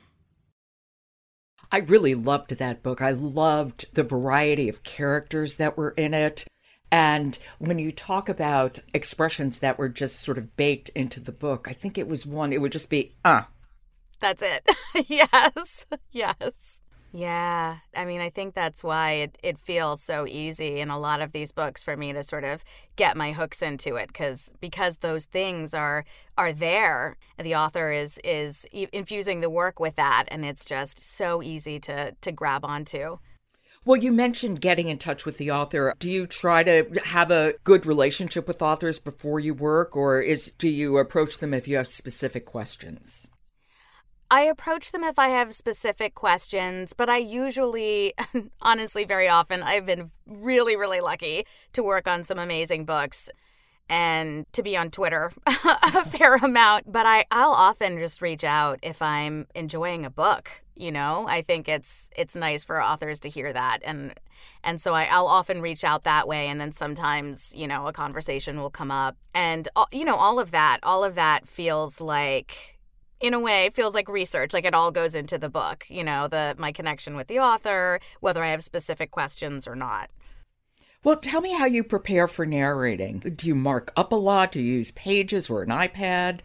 I 1.73 1.79
really 1.79 2.15
loved 2.15 2.51
that 2.51 2.83
book. 2.83 3.01
I 3.01 3.11
loved 3.11 3.95
the 3.95 4.05
variety 4.05 4.69
of 4.69 4.83
characters 4.83 5.57
that 5.57 5.77
were 5.77 5.91
in 5.91 6.13
it. 6.13 6.45
And 6.95 7.37
when 7.59 7.81
you 7.81 7.91
talk 7.91 8.29
about 8.29 8.79
expressions 8.95 9.59
that 9.59 9.79
were 9.79 9.89
just 9.89 10.21
sort 10.21 10.39
of 10.39 10.57
baked 10.57 10.91
into 10.91 11.19
the 11.19 11.33
book, 11.33 11.67
I 11.69 11.73
think 11.73 11.99
it 11.99 12.07
was 12.07 12.25
one, 12.25 12.53
it 12.53 12.61
would 12.61 12.71
just 12.71 12.89
be, 12.89 13.11
uh. 13.25 13.43
That's 14.21 14.43
it. 14.43 14.71
yes. 15.09 15.87
Yes. 16.13 16.83
Yeah. 17.13 17.79
I 17.97 18.05
mean, 18.05 18.21
I 18.21 18.31
think 18.31 18.55
that's 18.55 18.85
why 18.85 19.11
it, 19.15 19.39
it 19.43 19.59
feels 19.59 20.05
so 20.05 20.25
easy 20.29 20.79
in 20.79 20.89
a 20.89 20.99
lot 20.99 21.21
of 21.21 21.33
these 21.33 21.51
books 21.51 21.83
for 21.83 21.97
me 21.97 22.13
to 22.13 22.23
sort 22.23 22.45
of 22.45 22.63
get 22.95 23.17
my 23.17 23.33
hooks 23.33 23.61
into 23.61 23.97
it 23.97 24.07
because 24.07 24.53
because 24.61 24.99
those 24.99 25.25
things 25.25 25.75
are 25.75 26.05
are 26.39 26.53
there. 26.53 27.17
The 27.43 27.57
author 27.57 27.91
is 27.91 28.21
is 28.23 28.67
infusing 28.73 29.41
the 29.41 29.51
work 29.51 29.81
with 29.81 29.97
that 29.97 30.27
and 30.29 30.45
it's 30.45 30.65
just 30.65 31.01
so 31.01 31.43
easy 31.43 31.81
to 31.81 32.15
to 32.21 32.31
grab 32.31 32.65
onto. 32.65 33.19
Well, 33.87 33.99
you 33.99 34.13
mentioned 34.13 34.63
getting 34.63 34.89
in 34.89 34.97
touch 34.97 35.27
with 35.27 35.37
the 35.37 35.51
author. 35.51 35.95
Do 35.99 36.11
you 36.11 36.27
try 36.27 36.63
to 36.63 36.87
have 37.05 37.31
a 37.31 37.53
good 37.65 37.85
relationship 37.85 38.49
with 38.49 38.63
authors 38.63 38.99
before 38.99 39.41
you 39.41 39.53
work, 39.53 39.95
or 39.95 40.23
is 40.23 40.53
do 40.59 40.69
you 40.69 40.97
approach 40.97 41.39
them 41.39 41.53
if 41.53 41.69
you 41.69 41.77
have 41.77 41.89
specific 41.89 42.47
questions? 42.47 43.29
I 44.31 44.43
approach 44.43 44.91
them 44.91 45.05
if 45.05 45.19
I 45.19 45.29
have 45.29 45.53
specific 45.53 46.15
questions, 46.15 46.95
but 46.95 47.11
I 47.11 47.19
usually, 47.19 48.15
honestly, 48.63 49.05
very 49.05 49.29
often, 49.29 49.63
I've 49.63 49.85
been 49.85 50.11
really, 50.27 50.77
really 50.77 51.03
lucky 51.03 51.47
to 51.75 51.83
work 51.83 52.09
on 52.09 52.25
some 52.25 52.39
amazing 52.39 52.87
books 52.87 53.29
and 53.91 54.51
to 54.55 54.63
be 54.63 54.79
on 54.79 54.91
Twitter 54.91 55.31
a 55.47 56.07
fair 56.07 56.37
amount. 56.37 56.91
But 56.91 57.05
I, 57.05 57.27
I'll 57.31 57.53
often 57.53 57.99
just 57.99 58.23
reach 58.23 58.45
out 58.45 58.79
if 58.83 59.03
I'm 59.03 59.47
enjoying 59.55 60.07
a 60.07 60.11
book 60.11 60.64
you 60.77 60.91
know 60.91 61.27
i 61.29 61.43
think 61.43 61.69
it's 61.69 62.11
it's 62.17 62.35
nice 62.35 62.65
for 62.65 62.83
authors 62.83 63.21
to 63.21 63.29
hear 63.29 63.53
that 63.53 63.79
and 63.85 64.15
and 64.63 64.81
so 64.81 64.95
I, 64.95 65.05
i'll 65.05 65.27
often 65.27 65.61
reach 65.61 65.85
out 65.85 66.05
that 66.05 66.27
way 66.27 66.49
and 66.49 66.61
then 66.61 66.73
sometimes 66.73 67.53
you 67.55 67.67
know 67.67 67.87
a 67.87 67.93
conversation 67.93 68.61
will 68.61 68.71
come 68.71 68.91
up 68.91 69.17
and 69.35 69.69
you 69.93 70.05
know 70.05 70.17
all 70.17 70.39
of 70.39 70.51
that 70.51 70.81
all 70.83 71.05
of 71.05 71.15
that 71.15 71.49
feels 71.49 72.01
like 72.01 72.79
in 73.21 73.35
a 73.35 73.41
way 73.41 73.71
feels 73.75 73.95
like 73.95 74.09
research 74.09 74.53
like 74.53 74.65
it 74.65 74.75
all 74.75 74.91
goes 74.91 75.15
into 75.15 75.39
the 75.39 75.49
book 75.49 75.87
you 75.89 76.03
know 76.03 76.29
the 76.29 76.55
my 76.59 76.73
connection 76.73 77.17
with 77.17 77.29
the 77.29 77.39
author 77.39 78.01
whether 78.21 78.43
i 78.43 78.51
have 78.51 78.63
specific 78.63 79.11
questions 79.11 79.67
or 79.67 79.77
not 79.77 80.11
well, 81.05 81.17
tell 81.17 81.43
me 81.43 81.53
how 81.53 81.67
you 81.67 81.85
prepare 81.85 82.27
for 82.27 82.47
narrating. 82.47 83.19
Do 83.19 83.47
you 83.47 83.55
mark 83.55 83.93
up 83.95 84.11
a 84.11 84.17
lot? 84.17 84.53
Do 84.53 84.61
you 84.61 84.77
use 84.77 84.91
pages 84.93 85.51
or 85.51 85.63
an 85.63 85.69
iPad? 85.69 86.41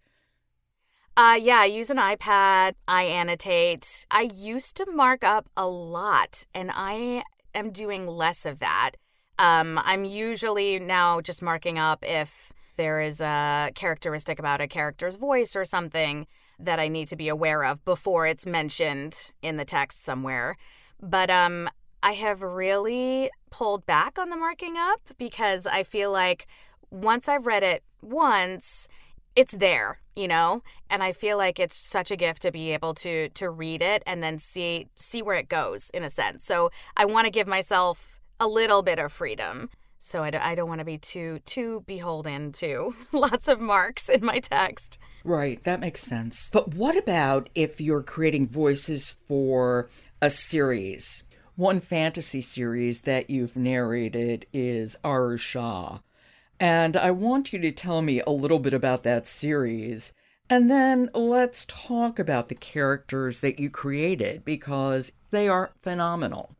Uh, 1.21 1.35
yeah, 1.35 1.59
I 1.59 1.65
use 1.65 1.89
an 1.89 1.97
iPad. 1.97 2.75
I 2.87 3.03
annotate. 3.03 4.05
I 4.09 4.29
used 4.33 4.77
to 4.77 4.89
mark 4.89 5.21
up 5.21 5.49
a 5.57 5.67
lot, 5.67 6.45
and 6.55 6.71
I 6.73 7.23
am 7.53 7.71
doing 7.71 8.07
less 8.07 8.45
of 8.45 8.59
that. 8.59 8.91
Um, 9.37 9.81
I'm 9.83 10.05
usually 10.05 10.79
now 10.79 11.19
just 11.19 11.41
marking 11.41 11.77
up 11.77 12.05
if 12.07 12.53
there 12.77 13.01
is 13.01 13.19
a 13.19 13.69
characteristic 13.75 14.39
about 14.39 14.61
a 14.61 14.67
character's 14.69 15.17
voice 15.17 15.57
or 15.57 15.65
something 15.65 16.25
that 16.57 16.79
I 16.79 16.87
need 16.87 17.09
to 17.09 17.17
be 17.17 17.27
aware 17.27 17.65
of 17.65 17.83
before 17.83 18.25
it's 18.25 18.45
mentioned 18.45 19.33
in 19.41 19.57
the 19.57 19.65
text 19.65 20.05
somewhere. 20.05 20.55
But 21.01 21.29
um, 21.29 21.69
I 22.01 22.13
have 22.13 22.41
really 22.41 23.29
pulled 23.49 23.85
back 23.85 24.17
on 24.17 24.29
the 24.29 24.37
marking 24.37 24.77
up 24.77 25.01
because 25.17 25.67
I 25.67 25.83
feel 25.83 26.13
like 26.13 26.47
once 26.91 27.27
I've 27.27 27.45
read 27.45 27.63
it 27.63 27.83
once, 28.01 28.87
it's 29.39 29.53
there 29.53 29.99
you 30.19 30.27
know? 30.27 30.61
And 30.89 31.01
i 31.01 31.11
feel 31.13 31.37
like 31.37 31.59
it's 31.59 31.75
such 31.75 32.11
a 32.11 32.17
gift 32.17 32.41
to 32.41 32.51
be 32.51 32.73
able 32.73 32.93
to 32.95 33.29
to 33.29 33.49
read 33.49 33.81
it 33.81 34.03
and 34.05 34.21
then 34.21 34.37
see 34.37 34.87
see 34.95 35.21
where 35.21 35.37
it 35.37 35.47
goes 35.47 35.89
in 35.91 36.03
a 36.03 36.09
sense. 36.09 36.45
So 36.45 36.71
i 36.97 37.05
want 37.05 37.25
to 37.25 37.31
give 37.31 37.47
myself 37.47 38.19
a 38.39 38.47
little 38.47 38.83
bit 38.83 38.99
of 38.99 39.11
freedom 39.11 39.69
so 40.01 40.23
I, 40.23 40.31
I 40.51 40.55
don't 40.55 40.69
want 40.69 40.79
to 40.79 40.85
be 40.85 40.97
too 40.97 41.39
too 41.45 41.83
beholden 41.87 42.51
to 42.53 42.95
lots 43.11 43.47
of 43.47 43.59
marks 43.61 44.09
in 44.09 44.23
my 44.23 44.39
text. 44.39 44.97
Right 45.23 45.61
that 45.63 45.79
makes 45.79 46.01
sense. 46.01 46.49
But 46.51 46.73
what 46.73 46.97
about 46.97 47.49
if 47.55 47.79
you're 47.79 48.03
creating 48.03 48.47
voices 48.47 49.17
for 49.27 49.89
a 50.21 50.29
series? 50.29 51.25
One 51.55 51.79
fantasy 51.81 52.41
series 52.41 53.01
that 53.01 53.29
you've 53.29 53.57
narrated 53.57 54.45
is 54.53 54.97
Aru 55.03 55.37
Shah 55.37 55.99
and 56.59 56.97
I 56.97 57.11
want 57.11 57.53
you 57.53 57.59
to 57.59 57.71
tell 57.71 58.01
me 58.01 58.21
a 58.21 58.31
little 58.31 58.59
bit 58.59 58.73
about 58.73 59.03
that 59.03 59.27
series. 59.27 60.13
And 60.49 60.69
then 60.69 61.09
let's 61.13 61.65
talk 61.65 62.19
about 62.19 62.49
the 62.49 62.55
characters 62.55 63.41
that 63.41 63.59
you 63.59 63.69
created 63.69 64.43
because 64.43 65.11
they 65.29 65.47
are 65.47 65.71
phenomenal. 65.81 66.55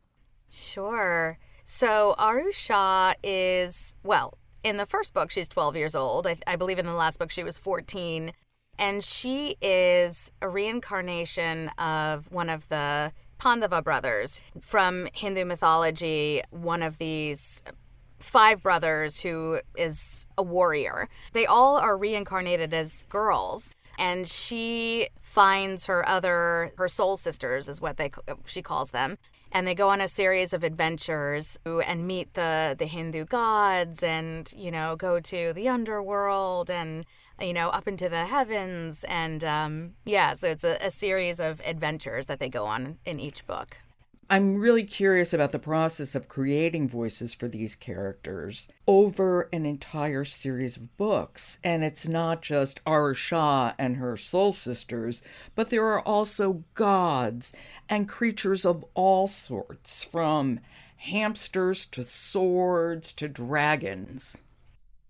Sure. 0.48 1.38
So 1.64 2.14
Aru 2.18 2.52
Shah 2.52 3.14
is, 3.22 3.94
well, 4.02 4.38
in 4.62 4.76
the 4.76 4.86
first 4.86 5.12
book, 5.12 5.30
she's 5.30 5.48
12 5.48 5.76
years 5.76 5.94
old. 5.94 6.26
I, 6.26 6.36
I 6.46 6.56
believe 6.56 6.78
in 6.78 6.86
the 6.86 6.92
last 6.92 7.18
book, 7.18 7.30
she 7.30 7.44
was 7.44 7.58
14. 7.58 8.32
And 8.78 9.04
she 9.04 9.56
is 9.60 10.32
a 10.40 10.48
reincarnation 10.48 11.68
of 11.78 12.30
one 12.32 12.48
of 12.48 12.68
the 12.68 13.12
Pandava 13.38 13.82
brothers 13.82 14.40
from 14.60 15.08
Hindu 15.14 15.44
mythology, 15.44 16.42
one 16.50 16.82
of 16.82 16.98
these 16.98 17.62
five 18.20 18.62
brothers 18.62 19.20
who 19.20 19.60
is 19.76 20.28
a 20.38 20.42
warrior. 20.42 21.08
They 21.32 21.46
all 21.46 21.76
are 21.76 21.96
reincarnated 21.96 22.72
as 22.72 23.04
girls 23.08 23.74
and 23.98 24.26
she 24.26 25.08
finds 25.20 25.86
her 25.86 26.08
other 26.08 26.72
her 26.78 26.88
soul 26.88 27.16
sisters 27.16 27.68
is 27.68 27.80
what 27.80 27.98
they 27.98 28.10
she 28.46 28.62
calls 28.62 28.90
them. 28.90 29.18
And 29.52 29.66
they 29.66 29.74
go 29.74 29.88
on 29.88 30.00
a 30.00 30.06
series 30.06 30.52
of 30.52 30.62
adventures 30.62 31.58
and 31.64 32.06
meet 32.06 32.34
the 32.34 32.74
the 32.78 32.86
Hindu 32.86 33.26
gods 33.26 34.02
and 34.02 34.52
you 34.56 34.70
know 34.70 34.96
go 34.96 35.20
to 35.20 35.52
the 35.52 35.68
underworld 35.68 36.70
and 36.70 37.04
you 37.40 37.52
know 37.52 37.68
up 37.68 37.86
into 37.86 38.08
the 38.08 38.24
heavens. 38.26 39.04
And 39.04 39.44
um, 39.44 39.94
yeah 40.04 40.32
so 40.32 40.48
it's 40.48 40.64
a, 40.64 40.78
a 40.80 40.90
series 40.90 41.38
of 41.38 41.60
adventures 41.64 42.26
that 42.26 42.38
they 42.38 42.48
go 42.48 42.64
on 42.64 42.98
in 43.04 43.20
each 43.20 43.46
book 43.46 43.76
I'm 44.32 44.60
really 44.60 44.84
curious 44.84 45.32
about 45.32 45.50
the 45.50 45.58
process 45.58 46.14
of 46.14 46.28
creating 46.28 46.88
voices 46.88 47.34
for 47.34 47.48
these 47.48 47.74
characters 47.74 48.68
over 48.86 49.48
an 49.52 49.66
entire 49.66 50.24
series 50.24 50.76
of 50.76 50.96
books. 50.96 51.58
And 51.64 51.82
it's 51.82 52.06
not 52.06 52.40
just 52.40 52.78
Aru 52.86 53.12
Shah 53.12 53.72
and 53.76 53.96
her 53.96 54.16
soul 54.16 54.52
sisters, 54.52 55.20
but 55.56 55.70
there 55.70 55.84
are 55.84 56.00
also 56.02 56.62
gods 56.74 57.52
and 57.88 58.08
creatures 58.08 58.64
of 58.64 58.84
all 58.94 59.26
sorts, 59.26 60.04
from 60.04 60.60
hamsters 60.98 61.84
to 61.86 62.04
swords 62.04 63.12
to 63.14 63.28
dragons. 63.28 64.42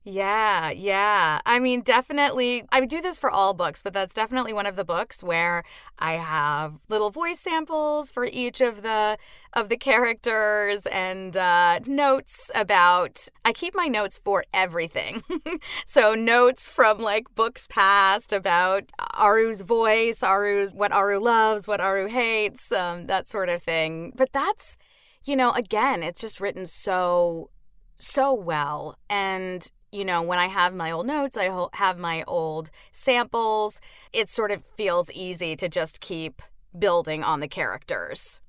Yeah, 0.02 0.70
yeah. 0.70 1.40
I 1.44 1.58
mean, 1.58 1.82
definitely, 1.82 2.64
I 2.72 2.86
do 2.86 3.02
this 3.02 3.18
for 3.18 3.30
all 3.30 3.52
books, 3.52 3.82
but 3.82 3.92
that's 3.92 4.14
definitely 4.14 4.54
one 4.54 4.64
of 4.64 4.74
the 4.74 4.84
books 4.84 5.22
where 5.22 5.62
I 5.98 6.14
have 6.14 6.78
little 6.88 7.10
voice 7.10 7.38
samples 7.38 8.08
for 8.08 8.24
each 8.24 8.62
of 8.62 8.80
the 8.80 9.18
of 9.52 9.68
the 9.68 9.76
characters 9.76 10.86
and 10.86 11.36
uh, 11.36 11.80
notes 11.86 12.50
about. 12.54 13.28
I 13.44 13.52
keep 13.52 13.74
my 13.74 13.88
notes 13.88 14.16
for 14.16 14.42
everything, 14.54 15.22
so 15.84 16.14
notes 16.14 16.66
from 16.66 16.98
like 16.98 17.26
books 17.34 17.66
past 17.68 18.32
about 18.32 18.84
Aru's 19.18 19.60
voice, 19.60 20.22
Aru's 20.22 20.72
what 20.72 20.92
Aru 20.92 21.18
loves, 21.18 21.66
what 21.68 21.80
Aru 21.82 22.06
hates, 22.06 22.72
um, 22.72 23.06
that 23.08 23.28
sort 23.28 23.50
of 23.50 23.62
thing. 23.62 24.14
But 24.16 24.30
that's, 24.32 24.78
you 25.24 25.36
know, 25.36 25.50
again, 25.52 26.02
it's 26.02 26.22
just 26.22 26.40
written 26.40 26.64
so 26.64 27.50
so 27.98 28.32
well 28.32 28.96
and 29.10 29.70
you 29.92 30.04
know, 30.04 30.22
when 30.22 30.38
I 30.38 30.46
have 30.46 30.74
my 30.74 30.90
old 30.90 31.06
notes, 31.06 31.36
I 31.36 31.50
have 31.72 31.98
my 31.98 32.22
old 32.26 32.70
samples, 32.92 33.80
it 34.12 34.28
sort 34.28 34.50
of 34.50 34.64
feels 34.76 35.10
easy 35.10 35.56
to 35.56 35.68
just 35.68 36.00
keep 36.00 36.42
building 36.78 37.22
on 37.24 37.40
the 37.40 37.48
characters. 37.48 38.40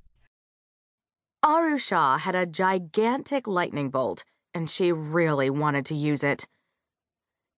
Aru 1.43 1.77
Shah 1.77 2.19
had 2.19 2.35
a 2.35 2.45
gigantic 2.45 3.47
lightning 3.47 3.89
bolt, 3.89 4.23
and 4.53 4.69
she 4.69 4.91
really 4.91 5.49
wanted 5.49 5.85
to 5.87 5.95
use 5.95 6.23
it. 6.23 6.45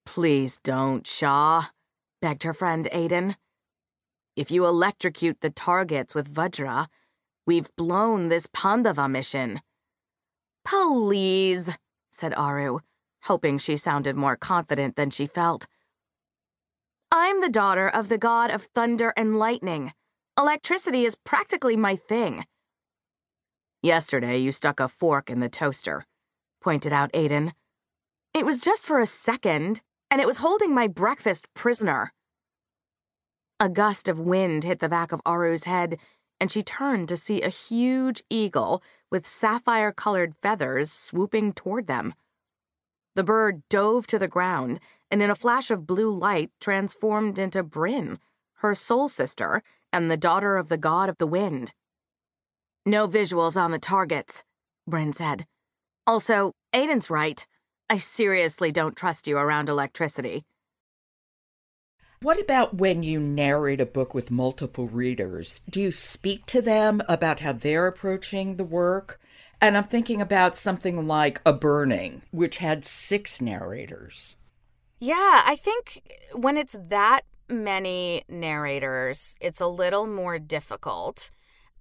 Please 0.05 0.59
don't, 0.63 1.05
Shah, 1.05 1.65
begged 2.21 2.43
her 2.43 2.53
friend 2.53 2.87
Aiden. 2.93 3.35
If 4.35 4.51
you 4.51 4.65
electrocute 4.65 5.41
the 5.41 5.49
targets 5.49 6.15
with 6.15 6.33
Vajra, 6.33 6.87
we've 7.45 7.69
blown 7.75 8.29
this 8.29 8.47
Pandava 8.53 9.09
mission. 9.09 9.61
Please, 10.65 11.69
said 12.09 12.33
Aru 12.35 12.79
hoping 13.25 13.57
she 13.57 13.77
sounded 13.77 14.15
more 14.15 14.35
confident 14.35 14.95
than 14.95 15.09
she 15.09 15.25
felt. 15.25 15.67
I'm 17.11 17.41
the 17.41 17.49
daughter 17.49 17.87
of 17.87 18.09
the 18.09 18.17
god 18.17 18.49
of 18.49 18.63
thunder 18.63 19.13
and 19.15 19.37
lightning. 19.37 19.93
Electricity 20.37 21.05
is 21.05 21.15
practically 21.15 21.75
my 21.75 21.95
thing. 21.95 22.45
Yesterday, 23.83 24.37
you 24.37 24.51
stuck 24.51 24.79
a 24.79 24.87
fork 24.87 25.29
in 25.29 25.39
the 25.39 25.49
toaster, 25.49 26.05
pointed 26.61 26.91
out 26.91 27.11
Aiden. 27.13 27.51
It 28.33 28.45
was 28.45 28.59
just 28.59 28.85
for 28.85 28.99
a 28.99 29.05
second, 29.05 29.81
and 30.09 30.19
it 30.21 30.27
was 30.27 30.37
holding 30.37 30.73
my 30.73 30.87
breakfast 30.87 31.47
prisoner. 31.53 32.13
A 33.59 33.69
gust 33.69 34.07
of 34.07 34.19
wind 34.19 34.63
hit 34.63 34.79
the 34.79 34.89
back 34.89 35.11
of 35.11 35.21
Aru's 35.25 35.65
head, 35.65 35.99
and 36.39 36.51
she 36.51 36.63
turned 36.63 37.07
to 37.09 37.15
see 37.15 37.41
a 37.41 37.49
huge 37.49 38.23
eagle 38.29 38.81
with 39.11 39.25
sapphire 39.25 39.91
colored 39.91 40.33
feathers 40.41 40.91
swooping 40.91 41.53
toward 41.53 41.87
them. 41.87 42.13
The 43.15 43.23
bird 43.23 43.63
dove 43.69 44.07
to 44.07 44.19
the 44.19 44.27
ground 44.27 44.79
and, 45.11 45.21
in 45.21 45.29
a 45.29 45.35
flash 45.35 45.69
of 45.69 45.85
blue 45.85 46.11
light, 46.11 46.51
transformed 46.59 47.37
into 47.37 47.63
Brynne, 47.63 48.17
her 48.55 48.73
soul 48.73 49.09
sister 49.09 49.61
and 49.91 50.09
the 50.09 50.17
daughter 50.17 50.57
of 50.57 50.69
the 50.69 50.77
god 50.77 51.09
of 51.09 51.17
the 51.19 51.27
wind. 51.27 51.73
No 52.85 53.07
visuals 53.07 53.55
on 53.55 53.71
the 53.71 53.79
targets, 53.79 54.43
Brynne 54.89 55.13
said. 55.13 55.45
Also, 56.07 56.53
Aiden's 56.73 57.09
right. 57.09 57.45
I 57.89 57.97
seriously 57.97 58.71
don't 58.71 58.97
trust 58.97 59.27
you 59.27 59.37
around 59.37 59.69
electricity. 59.69 60.43
What 62.21 62.39
about 62.39 62.75
when 62.75 63.03
you 63.03 63.19
narrate 63.19 63.81
a 63.81 63.85
book 63.85 64.13
with 64.13 64.31
multiple 64.31 64.87
readers? 64.87 65.59
Do 65.69 65.81
you 65.81 65.91
speak 65.91 66.45
to 66.47 66.61
them 66.61 67.01
about 67.07 67.41
how 67.41 67.51
they're 67.51 67.85
approaching 67.87 68.55
the 68.55 68.63
work? 68.63 69.19
And 69.63 69.77
I'm 69.77 69.85
thinking 69.85 70.19
about 70.19 70.57
something 70.57 71.07
like 71.07 71.39
A 71.45 71.53
Burning, 71.53 72.23
which 72.31 72.57
had 72.57 72.83
six 72.83 73.39
narrators. 73.39 74.35
Yeah, 74.99 75.41
I 75.45 75.55
think 75.55 76.01
when 76.33 76.57
it's 76.57 76.75
that 76.89 77.21
many 77.47 78.25
narrators, 78.27 79.37
it's 79.39 79.61
a 79.61 79.67
little 79.67 80.05
more 80.05 80.37
difficult. 80.37 81.31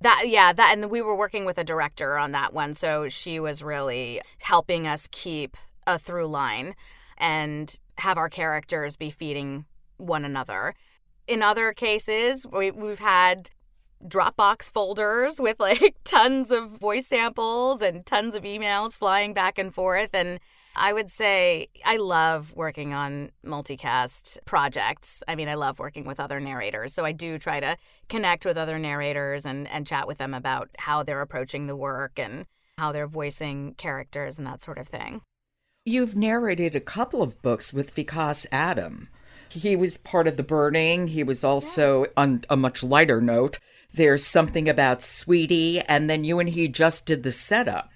That 0.01 0.29
yeah, 0.29 0.53
that 0.53 0.79
and 0.79 0.92
we 0.92 1.03
were 1.03 1.16
working 1.16 1.45
with 1.45 1.59
a 1.59 1.64
director 1.64 2.16
on 2.16 2.31
that 2.31 2.55
one, 2.55 2.75
so 2.75 3.09
she 3.09 3.40
was 3.40 3.64
really 3.64 4.21
helping 4.42 4.87
us 4.87 5.09
keep 5.11 5.57
a 5.85 5.99
through 5.99 6.29
line 6.29 6.77
and 7.18 7.81
have 7.99 8.16
our 8.16 8.29
characters 8.29 8.95
be 8.95 9.11
feeding 9.11 9.64
one 9.97 10.25
another. 10.25 10.77
In 11.27 11.42
other 11.42 11.73
cases, 11.73 12.47
we, 12.47 12.71
we've 12.71 13.01
had 13.01 13.51
Dropbox 14.06 14.70
folders 14.70 15.40
with 15.40 15.60
like 15.60 15.96
tons 16.04 16.50
of 16.50 16.70
voice 16.72 17.06
samples 17.06 17.82
and 17.82 18.04
tons 18.04 18.34
of 18.34 18.42
emails 18.42 18.98
flying 18.98 19.34
back 19.34 19.58
and 19.58 19.74
forth. 19.74 20.10
And 20.12 20.40
I 20.74 20.92
would 20.92 21.10
say 21.10 21.68
I 21.84 21.96
love 21.96 22.54
working 22.54 22.94
on 22.94 23.30
multicast 23.44 24.38
projects. 24.44 25.22
I 25.28 25.34
mean, 25.34 25.48
I 25.48 25.54
love 25.54 25.78
working 25.78 26.04
with 26.04 26.18
other 26.18 26.40
narrators. 26.40 26.94
So 26.94 27.04
I 27.04 27.12
do 27.12 27.38
try 27.38 27.60
to 27.60 27.76
connect 28.08 28.44
with 28.44 28.56
other 28.56 28.78
narrators 28.78 29.44
and, 29.44 29.68
and 29.68 29.86
chat 29.86 30.06
with 30.06 30.18
them 30.18 30.34
about 30.34 30.70
how 30.78 31.02
they're 31.02 31.20
approaching 31.20 31.66
the 31.66 31.76
work 31.76 32.18
and 32.18 32.46
how 32.78 32.92
they're 32.92 33.06
voicing 33.06 33.74
characters 33.74 34.38
and 34.38 34.46
that 34.46 34.62
sort 34.62 34.78
of 34.78 34.88
thing. 34.88 35.20
You've 35.84 36.16
narrated 36.16 36.74
a 36.74 36.80
couple 36.80 37.22
of 37.22 37.42
books 37.42 37.72
with 37.72 37.94
Vikas 37.94 38.46
Adam. 38.50 39.08
He 39.50 39.76
was 39.76 39.96
part 39.98 40.26
of 40.26 40.36
The 40.36 40.42
Burning. 40.42 41.08
He 41.08 41.22
was 41.22 41.44
also, 41.44 42.06
on 42.16 42.44
a 42.48 42.56
much 42.56 42.82
lighter 42.82 43.20
note, 43.20 43.58
there's 43.92 44.26
something 44.26 44.68
about 44.68 45.02
Sweetie, 45.02 45.81
and 45.81 46.09
then 46.09 46.24
you 46.24 46.38
and 46.38 46.48
he 46.48 46.68
just 46.68 47.07
did 47.07 47.22
the 47.22 47.33
setup. 47.33 47.90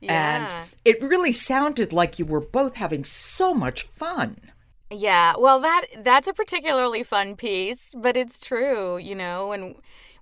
Yeah. 0.00 0.62
And 0.62 0.68
it 0.84 1.02
really 1.02 1.32
sounded 1.32 1.92
like 1.92 2.18
you 2.18 2.24
were 2.24 2.40
both 2.40 2.76
having 2.76 3.04
so 3.04 3.52
much 3.52 3.82
fun. 3.82 4.40
Yeah, 4.90 5.34
well 5.38 5.60
that 5.60 5.84
that's 6.02 6.28
a 6.28 6.32
particularly 6.32 7.02
fun 7.02 7.36
piece, 7.36 7.94
but 7.96 8.16
it's 8.16 8.40
true, 8.40 8.96
you 8.96 9.14
know, 9.14 9.52
and 9.52 9.74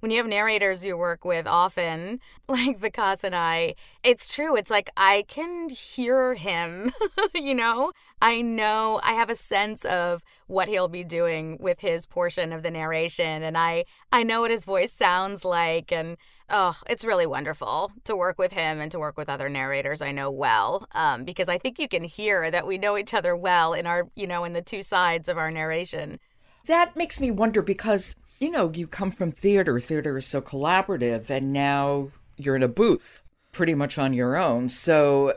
when 0.07 0.13
you 0.13 0.19
have 0.19 0.29
narrators 0.29 0.85
you 0.85 0.97
work 0.97 1.25
with 1.25 1.49
often, 1.49 2.21
like 2.49 2.79
Vikas 2.79 3.25
and 3.25 3.35
I, 3.35 3.75
it's 4.05 4.33
true. 4.33 4.55
It's 4.55 4.71
like 4.71 4.89
I 4.97 5.25
can 5.27 5.69
hear 5.69 6.35
him, 6.35 6.93
you 7.35 7.57
know? 7.57 7.91
I 8.23 8.41
know 8.41 9.01
I 9.03 9.15
have 9.15 9.31
a 9.31 9.35
sense 9.35 9.85
of 9.85 10.23
what 10.47 10.69
he'll 10.69 10.87
be 10.87 11.03
doing 11.03 11.59
with 11.59 11.81
his 11.81 12.07
portion 12.07 12.53
of 12.53 12.63
the 12.63 12.71
narration 12.71 13.43
and 13.43 13.59
I 13.59 13.85
I 14.13 14.23
know 14.23 14.43
what 14.43 14.53
his 14.53 14.65
voice 14.65 14.93
sounds 14.93 15.45
like 15.45 15.91
and 15.91 16.17
oh, 16.49 16.77
it's 16.89 17.05
really 17.05 17.27
wonderful 17.27 17.91
to 18.05 18.15
work 18.15 18.39
with 18.39 18.53
him 18.53 18.79
and 18.79 18.93
to 18.93 19.01
work 19.01 19.17
with 19.17 19.29
other 19.29 19.49
narrators 19.49 20.03
I 20.03 20.13
know 20.13 20.31
well 20.31 20.87
um, 20.95 21.25
because 21.25 21.49
I 21.49 21.59
think 21.59 21.81
you 21.81 21.89
can 21.89 22.05
hear 22.05 22.49
that 22.49 22.65
we 22.65 22.79
know 22.79 22.97
each 22.97 23.13
other 23.13 23.35
well 23.35 23.75
in 23.75 23.89
our, 23.89 24.09
you 24.15 24.29
know, 24.29 24.45
in 24.45 24.53
the 24.53 24.63
two 24.63 24.85
sides 24.85 25.29
of 25.29 25.37
our 25.37 25.51
narration. 25.51 26.21
That 26.67 26.95
makes 26.97 27.21
me 27.21 27.33
wonder 27.33 27.61
because 27.61 28.15
you 28.39 28.51
know, 28.51 28.71
you 28.73 28.87
come 28.87 29.11
from 29.11 29.33
theater. 29.33 29.81
Theater 29.81 30.19
is 30.19 30.27
so 30.27 30.41
collaborative, 30.41 31.31
and 31.31 31.53
now 31.53 32.11
you're 32.37 32.57
in 32.57 32.63
a 32.63 32.69
booth 32.69 33.23
pretty 33.53 33.75
much 33.75 33.99
on 33.99 34.13
your 34.13 34.37
own. 34.37 34.69
So 34.69 35.35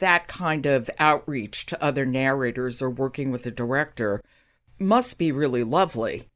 that 0.00 0.26
kind 0.26 0.66
of 0.66 0.90
outreach 0.98 1.66
to 1.66 1.82
other 1.82 2.04
narrators 2.04 2.82
or 2.82 2.90
working 2.90 3.30
with 3.30 3.46
a 3.46 3.50
director 3.50 4.20
must 4.78 5.18
be 5.18 5.30
really 5.30 5.62
lovely. 5.62 6.28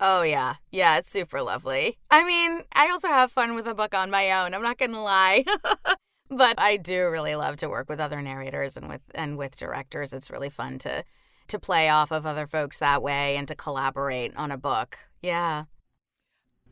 Oh, 0.00 0.22
yeah. 0.22 0.56
Yeah, 0.70 0.98
it's 0.98 1.08
super 1.08 1.40
lovely. 1.40 1.96
I 2.10 2.24
mean, 2.24 2.64
I 2.72 2.90
also 2.90 3.08
have 3.08 3.32
fun 3.32 3.54
with 3.54 3.66
a 3.66 3.74
book 3.74 3.94
on 3.94 4.10
my 4.10 4.32
own. 4.32 4.52
I'm 4.52 4.62
not 4.62 4.78
going 4.78 4.90
to 4.90 5.00
lie. 5.00 5.44
but 6.30 6.60
I 6.60 6.76
do 6.76 7.08
really 7.08 7.36
love 7.36 7.56
to 7.58 7.68
work 7.68 7.88
with 7.88 8.00
other 8.00 8.20
narrators 8.20 8.76
and 8.76 8.88
with 8.88 9.00
and 9.14 9.38
with 9.38 9.56
directors. 9.56 10.12
It's 10.12 10.30
really 10.30 10.50
fun 10.50 10.78
to 10.80 11.04
to 11.48 11.58
play 11.58 11.88
off 11.88 12.10
of 12.10 12.26
other 12.26 12.46
folks 12.46 12.78
that 12.78 13.02
way 13.02 13.36
and 13.36 13.46
to 13.48 13.54
collaborate 13.54 14.36
on 14.36 14.50
a 14.50 14.56
book. 14.56 14.98
Yeah. 15.22 15.64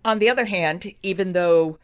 On 0.05 0.19
the 0.19 0.29
other 0.29 0.45
hand, 0.45 0.93
even 1.03 1.33
though 1.33 1.79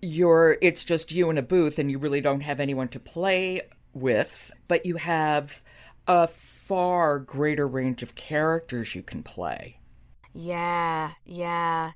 you're 0.00 0.58
it's 0.60 0.84
just 0.84 1.12
you 1.12 1.30
in 1.30 1.38
a 1.38 1.42
booth 1.42 1.78
and 1.78 1.90
you 1.90 1.98
really 1.98 2.20
don't 2.20 2.40
have 2.42 2.60
anyone 2.60 2.88
to 2.88 3.00
play 3.00 3.62
with, 3.92 4.50
but 4.68 4.84
you 4.84 4.96
have 4.96 5.62
a 6.06 6.26
far 6.28 7.18
greater 7.18 7.66
range 7.66 8.02
of 8.02 8.14
characters 8.14 8.94
you 8.94 9.02
can 9.02 9.22
play. 9.22 9.78
Yeah, 10.32 11.12
yeah. 11.24 11.92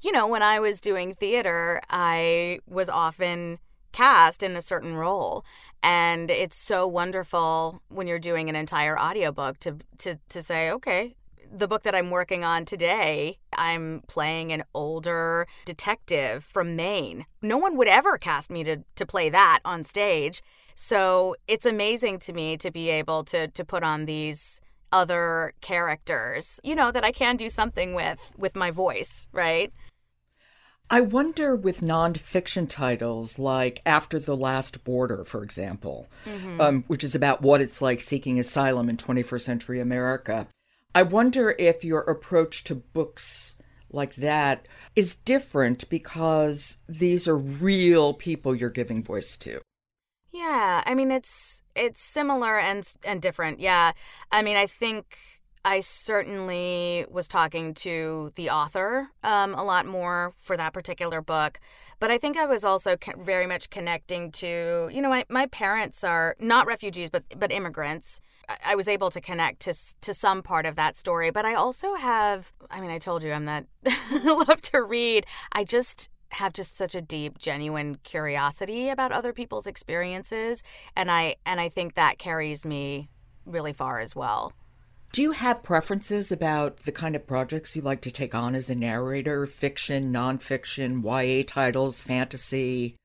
You 0.00 0.12
know, 0.12 0.26
when 0.26 0.42
I 0.42 0.60
was 0.60 0.80
doing 0.80 1.14
theater, 1.14 1.80
I 1.88 2.60
was 2.66 2.88
often 2.88 3.58
cast 3.92 4.42
in 4.42 4.56
a 4.56 4.62
certain 4.62 4.94
role 4.94 5.44
and 5.82 6.30
it's 6.30 6.56
so 6.56 6.86
wonderful 6.86 7.82
when 7.88 8.06
you're 8.06 8.18
doing 8.18 8.48
an 8.48 8.56
entire 8.56 8.98
audiobook 8.98 9.58
to 9.58 9.76
to 9.98 10.18
to 10.28 10.42
say 10.42 10.70
okay 10.70 11.14
the 11.54 11.68
book 11.68 11.82
that 11.82 11.94
I'm 11.94 12.10
working 12.10 12.44
on 12.44 12.64
today 12.64 13.38
I'm 13.56 14.02
playing 14.08 14.52
an 14.52 14.64
older 14.74 15.46
detective 15.64 16.44
from 16.44 16.76
Maine. 16.76 17.26
No 17.42 17.58
one 17.58 17.76
would 17.76 17.88
ever 17.88 18.16
cast 18.16 18.50
me 18.50 18.64
to, 18.64 18.78
to 18.96 19.06
play 19.06 19.28
that 19.28 19.60
on 19.64 19.84
stage. 19.84 20.42
So 20.74 21.36
it's 21.46 21.66
amazing 21.66 22.18
to 22.20 22.32
me 22.32 22.56
to 22.56 22.70
be 22.70 22.88
able 22.88 23.24
to 23.24 23.48
to 23.48 23.64
put 23.64 23.82
on 23.82 24.06
these 24.06 24.60
other 24.90 25.54
characters, 25.60 26.60
you 26.62 26.74
know, 26.74 26.90
that 26.90 27.04
I 27.04 27.12
can 27.12 27.36
do 27.36 27.48
something 27.48 27.94
with 27.94 28.18
with 28.36 28.56
my 28.56 28.70
voice, 28.70 29.28
right? 29.32 29.72
I 30.90 31.00
wonder 31.00 31.56
with 31.56 31.80
nonfiction 31.80 32.68
titles 32.68 33.38
like 33.38 33.80
After 33.86 34.18
the 34.18 34.36
Last 34.36 34.84
Border, 34.84 35.24
for 35.24 35.42
example, 35.42 36.08
mm-hmm. 36.26 36.60
um, 36.60 36.84
which 36.86 37.02
is 37.02 37.14
about 37.14 37.40
what 37.40 37.60
it's 37.60 37.80
like 37.80 38.00
seeking 38.00 38.38
asylum 38.38 38.88
in 38.90 38.98
21st 38.98 39.40
century 39.40 39.80
America. 39.80 40.48
I 40.94 41.02
wonder 41.02 41.54
if 41.58 41.82
your 41.84 42.00
approach 42.00 42.64
to 42.64 42.74
books 42.74 43.56
like 43.90 44.16
that 44.16 44.66
is 44.94 45.14
different 45.14 45.88
because 45.88 46.78
these 46.88 47.26
are 47.26 47.36
real 47.36 48.12
people 48.12 48.54
you're 48.54 48.70
giving 48.70 49.02
voice 49.02 49.36
to. 49.38 49.60
Yeah, 50.32 50.82
I 50.86 50.94
mean 50.94 51.10
it's 51.10 51.62
it's 51.76 52.02
similar 52.02 52.58
and 52.58 52.90
and 53.04 53.20
different. 53.20 53.60
Yeah. 53.60 53.92
I 54.30 54.42
mean, 54.42 54.56
I 54.56 54.66
think 54.66 55.18
I 55.64 55.80
certainly 55.80 57.06
was 57.08 57.28
talking 57.28 57.72
to 57.74 58.32
the 58.34 58.50
author 58.50 59.08
um, 59.22 59.54
a 59.54 59.62
lot 59.62 59.86
more 59.86 60.32
for 60.40 60.56
that 60.56 60.72
particular 60.72 61.20
book. 61.20 61.60
But 62.00 62.10
I 62.10 62.18
think 62.18 62.36
I 62.36 62.46
was 62.46 62.64
also 62.64 62.96
very 63.18 63.46
much 63.46 63.70
connecting 63.70 64.32
to, 64.32 64.90
you 64.92 65.00
know, 65.00 65.08
my, 65.08 65.24
my 65.28 65.46
parents 65.46 66.02
are 66.02 66.34
not 66.40 66.66
refugees, 66.66 67.10
but, 67.10 67.22
but 67.36 67.52
immigrants. 67.52 68.20
I, 68.48 68.56
I 68.66 68.74
was 68.74 68.88
able 68.88 69.10
to 69.10 69.20
connect 69.20 69.60
to, 69.60 69.74
to 70.00 70.12
some 70.12 70.42
part 70.42 70.66
of 70.66 70.74
that 70.74 70.96
story. 70.96 71.30
But 71.30 71.44
I 71.44 71.54
also 71.54 71.94
have, 71.94 72.52
I 72.68 72.80
mean, 72.80 72.90
I 72.90 72.98
told 72.98 73.22
you 73.22 73.32
I'm 73.32 73.44
that 73.44 73.66
love 74.24 74.60
to 74.62 74.82
read. 74.82 75.26
I 75.52 75.62
just 75.62 76.10
have 76.30 76.52
just 76.52 76.76
such 76.76 76.94
a 76.94 77.00
deep 77.00 77.38
genuine 77.38 77.96
curiosity 78.02 78.88
about 78.88 79.12
other 79.12 79.34
people's 79.34 79.66
experiences 79.66 80.62
and 80.96 81.10
i 81.10 81.36
and 81.44 81.60
i 81.60 81.68
think 81.68 81.94
that 81.94 82.16
carries 82.16 82.64
me 82.64 83.10
really 83.44 83.74
far 83.74 84.00
as 84.00 84.16
well 84.16 84.50
do 85.12 85.20
you 85.20 85.32
have 85.32 85.62
preferences 85.62 86.32
about 86.32 86.78
the 86.78 86.92
kind 86.92 87.14
of 87.14 87.26
projects 87.26 87.76
you 87.76 87.82
like 87.82 88.00
to 88.00 88.10
take 88.10 88.34
on 88.34 88.54
as 88.54 88.70
a 88.70 88.74
narrator? 88.74 89.46
Fiction, 89.46 90.10
nonfiction, 90.10 91.04
YA 91.04 91.44
titles, 91.46 92.00
fantasy? 92.00 92.96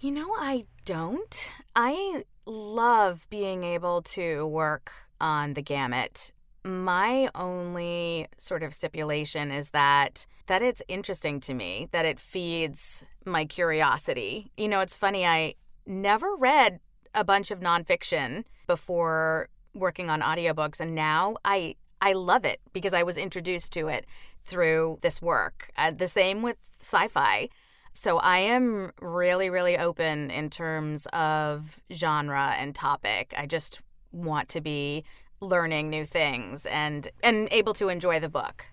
You 0.00 0.10
know, 0.10 0.34
I 0.38 0.64
don't. 0.86 1.50
I 1.76 2.24
love 2.46 3.26
being 3.28 3.62
able 3.62 4.00
to 4.02 4.46
work 4.46 4.90
on 5.20 5.52
the 5.52 5.62
gamut. 5.62 6.32
My 6.64 7.28
only 7.34 8.26
sort 8.38 8.62
of 8.62 8.72
stipulation 8.72 9.50
is 9.50 9.70
that 9.70 10.26
that 10.46 10.62
it's 10.62 10.82
interesting 10.88 11.40
to 11.40 11.54
me, 11.54 11.88
that 11.92 12.06
it 12.06 12.18
feeds 12.18 13.04
my 13.26 13.44
curiosity. 13.44 14.50
You 14.56 14.68
know, 14.68 14.80
it's 14.80 14.96
funny, 14.96 15.26
I 15.26 15.54
never 15.86 16.34
read 16.36 16.80
a 17.14 17.22
bunch 17.22 17.50
of 17.50 17.60
nonfiction 17.60 18.44
before 18.66 19.48
working 19.74 20.10
on 20.10 20.20
audiobooks 20.20 20.80
and 20.80 20.94
now 20.94 21.36
I 21.44 21.76
I 22.00 22.14
love 22.14 22.44
it 22.44 22.60
because 22.72 22.94
I 22.94 23.04
was 23.04 23.16
introduced 23.16 23.72
to 23.74 23.86
it 23.88 24.06
through 24.44 24.98
this 25.02 25.22
work. 25.22 25.70
Uh, 25.76 25.92
the 25.92 26.08
same 26.08 26.42
with 26.42 26.56
sci-fi. 26.80 27.48
So 27.92 28.18
I 28.18 28.38
am 28.38 28.92
really 29.00 29.50
really 29.50 29.78
open 29.78 30.30
in 30.30 30.50
terms 30.50 31.06
of 31.12 31.80
genre 31.92 32.54
and 32.58 32.74
topic. 32.74 33.34
I 33.36 33.46
just 33.46 33.80
want 34.10 34.48
to 34.50 34.60
be 34.60 35.04
learning 35.40 35.90
new 35.90 36.04
things 36.06 36.66
and 36.66 37.08
and 37.22 37.48
able 37.50 37.74
to 37.74 37.88
enjoy 37.88 38.20
the 38.20 38.28
book. 38.28 38.66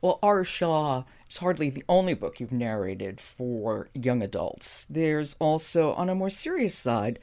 Well, 0.00 0.20
Aru 0.22 0.44
Shah 0.44 1.02
is 1.28 1.38
hardly 1.38 1.70
the 1.70 1.84
only 1.88 2.14
book 2.14 2.38
you've 2.38 2.52
narrated 2.52 3.20
for 3.20 3.88
young 3.94 4.22
adults. 4.22 4.86
There's 4.88 5.34
also, 5.40 5.92
on 5.94 6.08
a 6.08 6.14
more 6.14 6.30
serious 6.30 6.76
side, 6.76 7.18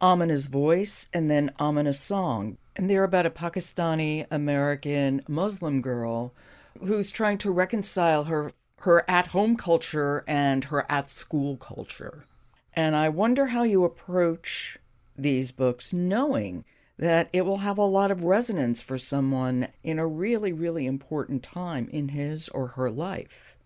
Amina's 0.00 0.46
Voice 0.46 1.08
and 1.12 1.30
then 1.30 1.52
Amina's 1.58 2.00
Song. 2.00 2.56
And 2.76 2.88
they're 2.88 3.04
about 3.04 3.26
a 3.26 3.30
Pakistani 3.30 4.26
American 4.30 5.22
Muslim 5.28 5.80
girl 5.80 6.32
who's 6.78 7.10
trying 7.10 7.38
to 7.38 7.50
reconcile 7.50 8.24
her 8.24 8.52
her 8.80 9.04
at 9.08 9.28
home 9.28 9.56
culture 9.56 10.24
and 10.26 10.64
her 10.64 10.90
at 10.90 11.10
school 11.10 11.56
culture. 11.56 12.24
And 12.74 12.96
I 12.96 13.08
wonder 13.08 13.46
how 13.46 13.62
you 13.62 13.84
approach 13.84 14.78
these 15.16 15.52
books 15.52 15.92
knowing 15.92 16.64
that 16.96 17.28
it 17.32 17.42
will 17.42 17.58
have 17.58 17.78
a 17.78 17.82
lot 17.82 18.10
of 18.10 18.24
resonance 18.24 18.80
for 18.80 18.98
someone 18.98 19.68
in 19.82 19.98
a 19.98 20.06
really, 20.06 20.52
really 20.52 20.86
important 20.86 21.42
time 21.42 21.88
in 21.92 22.08
his 22.08 22.48
or 22.50 22.68
her 22.68 22.90
life. 22.90 23.56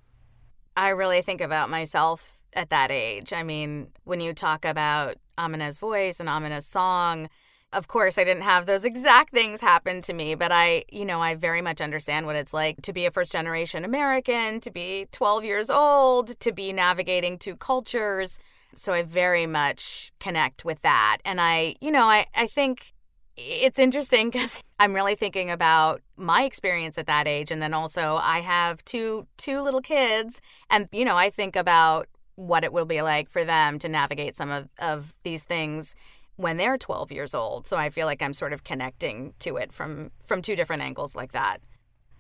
I 0.77 0.89
really 0.91 1.23
think 1.23 1.41
about 1.41 1.71
myself 1.71 2.41
at 2.53 2.71
that 2.71 2.91
age. 2.91 3.33
I 3.33 3.43
mean, 3.43 3.89
when 4.05 4.21
you 4.21 4.33
talk 4.33 4.65
about 4.65 5.17
Amina's 5.39 5.79
voice 5.79 6.21
and 6.21 6.29
Amina's 6.29 6.67
song, 6.67 7.29
of 7.75 7.89
course, 7.89 8.19
I 8.19 8.25
didn't 8.25 8.45
have 8.45 8.67
those 8.67 8.85
exact 8.85 9.33
things 9.33 9.61
happen 9.61 10.01
to 10.03 10.13
me, 10.13 10.35
but 10.35 10.53
I, 10.53 10.85
you 10.91 11.05
know, 11.05 11.21
I 11.21 11.35
very 11.35 11.61
much 11.61 11.81
understand 11.81 12.25
what 12.25 12.37
it's 12.37 12.55
like 12.55 12.81
to 12.83 12.93
be 12.93 13.05
a 13.05 13.11
first 13.11 13.33
generation 13.33 13.85
American, 13.85 14.61
to 14.61 14.71
be 14.71 15.09
12 15.11 15.45
years 15.45 15.71
old, 15.71 16.39
to 16.41 16.53
be 16.53 16.73
navigating 16.73 17.39
two 17.39 17.57
cultures. 17.57 18.39
So 18.75 18.93
I 18.93 19.03
very 19.03 19.47
much 19.47 20.13
connect 20.21 20.65
with 20.65 20.81
that. 20.83 21.19
And 21.25 21.41
I, 21.41 21.75
you 21.81 21.91
know, 21.91 22.05
I, 22.05 22.27
I 22.35 22.47
think 22.47 22.93
it's 23.37 23.79
interesting 23.79 24.31
because 24.31 24.63
I'm 24.79 24.95
really 24.95 25.17
thinking 25.17 25.51
about 25.51 26.01
my 26.17 26.45
experience 26.45 26.97
at 26.97 27.07
that 27.07 27.27
age. 27.27 27.51
And 27.51 27.61
then 27.61 27.75
also 27.75 28.17
I 28.23 28.41
have 28.41 28.85
two 28.85 29.27
two 29.37 29.61
little 29.61 29.83
kids. 29.83 30.41
And, 30.71 30.89
you 30.93 31.05
know, 31.05 31.17
I 31.17 31.31
think 31.31 31.57
about 31.57 32.07
what 32.37 32.65
it 32.65 32.73
will 32.73 32.85
be 32.85 33.03
like 33.03 33.31
for 33.31 33.45
them 33.45 33.79
to 33.79 33.89
navigate 33.89 34.37
some 34.37 34.51
of, 34.51 34.69
of 34.79 35.15
these 35.23 35.45
things 35.45 35.95
when 36.37 36.57
they're 36.57 36.79
12 36.79 37.13
years 37.13 37.35
old. 37.35 37.67
So 37.67 37.77
I 37.77 37.91
feel 37.91 38.07
like 38.07 38.23
I'm 38.23 38.35
sort 38.35 38.53
of 38.53 38.65
connecting 38.65 39.35
to 39.41 39.57
it 39.57 39.73
from 39.73 40.11
from 40.21 40.43
two 40.43 40.57
different 40.57 40.83
angles 40.83 41.15
like 41.15 41.33
that. 41.33 41.59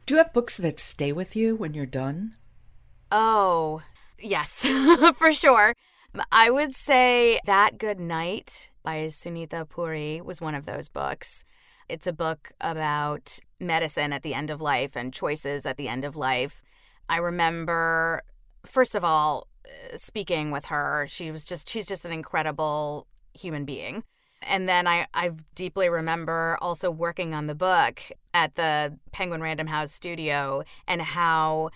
Do 0.07 0.15
you 0.15 0.19
have 0.19 0.33
books 0.33 0.57
that 0.59 0.79
stay 0.79 1.13
with 1.13 1.35
you 1.35 1.57
when 1.57 1.75
you're 1.75 1.87
done? 1.87 2.37
Oh, 3.11 3.83
yes, 4.19 4.67
for 5.17 5.33
sure. 5.33 5.75
I 6.31 6.51
would 6.51 6.75
say 6.75 7.41
That 7.47 7.79
Good 7.79 7.99
Night 7.99 8.71
by 8.83 9.07
Sunita 9.07 9.69
Puri 9.69 10.21
was 10.21 10.41
one 10.41 10.55
of 10.55 10.67
those 10.67 10.89
books. 10.89 11.45
It's 11.89 12.07
a 12.07 12.13
book 12.13 12.53
about 12.61 13.39
medicine 13.59 14.13
at 14.13 14.23
the 14.23 14.35
end 14.35 14.51
of 14.51 14.61
life 14.61 14.95
and 14.95 15.13
choices 15.13 15.67
at 15.67 15.77
the 15.77 15.89
end 15.89 16.05
of 16.05 16.17
life. 16.17 16.63
I 17.09 17.17
remember, 17.17 18.23
first 18.65 18.95
of 18.95 19.05
all, 19.05 19.49
speaking 19.97 20.51
with 20.51 20.67
her. 20.67 21.07
She 21.09 21.31
was 21.31 21.45
just 21.45 21.69
she's 21.69 21.87
just 21.87 22.05
an 22.05 22.13
incredible 22.13 23.07
human 23.33 23.65
being. 23.65 24.05
And 24.43 24.69
then 24.69 24.87
I, 24.87 25.07
I 25.15 25.33
deeply 25.55 25.89
remember 25.89 26.59
also 26.61 26.91
working 26.91 27.33
on 27.33 27.47
the 27.47 27.55
book 27.55 28.03
at 28.35 28.57
the 28.57 28.99
Penguin 29.11 29.41
Random 29.41 29.69
House 29.69 29.91
studio 29.91 30.65
and 30.87 31.01
how 31.01 31.71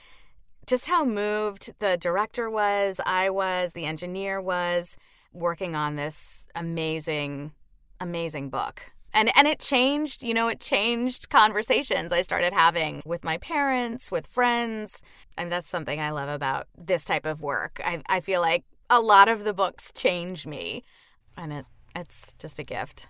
just 0.67 0.87
how 0.87 1.05
moved 1.05 1.73
the 1.79 1.97
director 1.97 2.51
was, 2.51 3.01
I 3.07 3.31
was, 3.31 3.73
the 3.73 3.87
engineer 3.87 4.39
was 4.39 4.99
working 5.33 5.75
on 5.75 5.97
this 5.97 6.47
amazing, 6.55 7.53
amazing 8.01 8.51
book 8.51 8.93
and 9.13 9.31
and 9.37 9.47
it 9.47 9.59
changed 9.59 10.23
you 10.23 10.35
know 10.35 10.49
it 10.49 10.61
changed 10.61 11.29
conversations 11.29 12.13
i 12.13 12.23
started 12.23 12.53
having 12.53 13.03
with 13.05 13.25
my 13.25 13.39
parents 13.39 14.11
with 14.11 14.27
friends. 14.27 15.03
I 15.37 15.43
and 15.43 15.53
that's 15.53 15.69
something 15.69 16.01
i 16.01 16.11
love 16.11 16.29
about 16.29 16.67
this 16.77 17.05
type 17.05 17.27
of 17.27 17.43
work. 17.43 17.81
I, 17.85 18.03
I 18.09 18.21
feel 18.21 18.41
like 18.41 18.65
a 18.91 19.01
lot 19.01 19.29
of 19.29 19.45
the 19.45 19.55
books 19.55 19.93
change 19.95 20.47
me 20.47 20.83
and 21.37 21.53
it 21.53 21.67
it's 21.97 22.35
just 22.35 22.59
a 22.59 22.65
gift. 22.65 23.09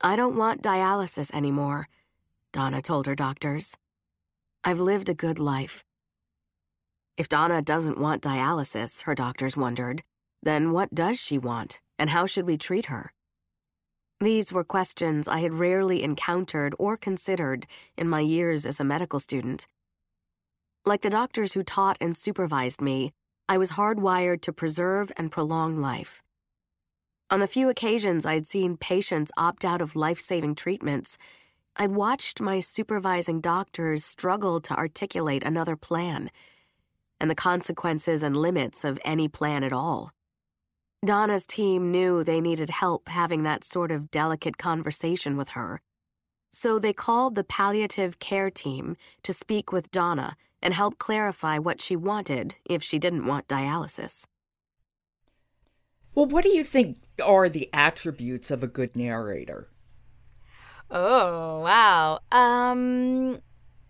I 0.00 0.14
don't 0.14 0.36
want 0.36 0.62
dialysis 0.62 1.34
anymore 1.34 1.88
donna 2.52 2.80
told 2.80 3.06
her 3.06 3.14
doctors. 3.14 3.76
I've 4.64 4.80
lived 4.80 5.08
a 5.08 5.14
good 5.14 5.38
life. 5.38 5.84
If 7.16 7.28
donna 7.28 7.62
doesn't 7.62 7.98
want 7.98 8.22
dialysis 8.22 9.02
her 9.02 9.14
doctors 9.14 9.56
wondered 9.56 10.02
then 10.42 10.70
what 10.70 10.94
does 10.94 11.20
she 11.20 11.38
want 11.38 11.80
and 11.98 12.10
how 12.10 12.26
should 12.26 12.46
we 12.46 12.56
treat 12.56 12.86
her 12.86 13.12
these 14.20 14.52
were 14.52 14.64
questions 14.64 15.28
I 15.28 15.40
had 15.40 15.54
rarely 15.54 16.02
encountered 16.02 16.74
or 16.78 16.96
considered 16.96 17.66
in 17.98 18.08
my 18.08 18.20
years 18.20 18.64
as 18.64 18.80
a 18.80 18.84
medical 18.84 19.20
student. 19.20 19.66
Like 20.86 21.02
the 21.02 21.10
doctors 21.10 21.52
who 21.52 21.62
taught 21.62 21.98
and 22.00 22.16
supervised 22.16 22.80
me, 22.80 23.12
I 23.48 23.58
was 23.58 23.72
hardwired 23.72 24.40
to 24.42 24.52
preserve 24.52 25.12
and 25.16 25.30
prolong 25.30 25.80
life. 25.80 26.22
On 27.28 27.40
the 27.40 27.46
few 27.46 27.68
occasions 27.68 28.24
I 28.24 28.34
had 28.34 28.46
seen 28.46 28.76
patients 28.76 29.32
opt 29.36 29.64
out 29.64 29.82
of 29.82 29.96
life 29.96 30.18
saving 30.18 30.54
treatments, 30.54 31.18
I'd 31.76 31.90
watched 31.90 32.40
my 32.40 32.60
supervising 32.60 33.40
doctors 33.40 34.04
struggle 34.04 34.60
to 34.62 34.74
articulate 34.74 35.42
another 35.42 35.76
plan 35.76 36.30
and 37.20 37.30
the 37.30 37.34
consequences 37.34 38.22
and 38.22 38.36
limits 38.36 38.84
of 38.84 38.98
any 39.04 39.28
plan 39.28 39.62
at 39.62 39.72
all. 39.72 40.12
Donna's 41.06 41.46
team 41.46 41.90
knew 41.90 42.22
they 42.22 42.40
needed 42.40 42.70
help 42.70 43.08
having 43.08 43.42
that 43.44 43.64
sort 43.64 43.90
of 43.90 44.10
delicate 44.10 44.58
conversation 44.58 45.36
with 45.36 45.50
her. 45.50 45.80
So 46.50 46.78
they 46.78 46.92
called 46.92 47.34
the 47.34 47.44
palliative 47.44 48.18
care 48.18 48.50
team 48.50 48.96
to 49.22 49.32
speak 49.32 49.72
with 49.72 49.90
Donna 49.90 50.36
and 50.62 50.74
help 50.74 50.98
clarify 50.98 51.58
what 51.58 51.80
she 51.80 51.96
wanted 51.96 52.56
if 52.64 52.82
she 52.82 52.98
didn't 52.98 53.26
want 53.26 53.46
dialysis. 53.46 54.26
Well, 56.14 56.26
what 56.26 56.44
do 56.44 56.48
you 56.48 56.64
think 56.64 56.96
are 57.22 57.48
the 57.48 57.68
attributes 57.72 58.50
of 58.50 58.62
a 58.62 58.66
good 58.66 58.96
narrator? 58.96 59.68
Oh, 60.90 61.60
wow. 61.60 62.20
Um 62.32 63.40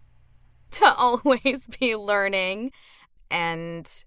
to 0.72 0.92
always 0.94 1.66
be 1.78 1.94
learning 1.94 2.72
and 3.30 4.04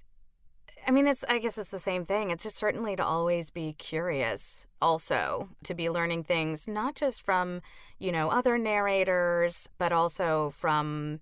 I 0.90 0.92
mean 0.92 1.06
it's 1.06 1.24
I 1.30 1.38
guess 1.38 1.60
it's 1.60 1.70
the 1.70 1.78
same 1.78 2.04
thing. 2.04 2.32
It's 2.32 2.42
just 2.42 2.56
certainly 2.56 2.96
to 2.96 3.06
always 3.06 3.52
be 3.52 3.74
curious 3.74 4.66
also, 4.82 5.50
to 5.66 5.76
be 5.76 5.88
learning 5.88 6.24
things 6.24 6.68
not 6.68 6.96
just 6.96 7.22
from, 7.22 7.62
you 8.00 8.12
know, 8.12 8.32
other 8.32 8.58
narrators, 8.58 9.70
but 9.78 9.92
also 9.92 10.52
from 10.58 11.20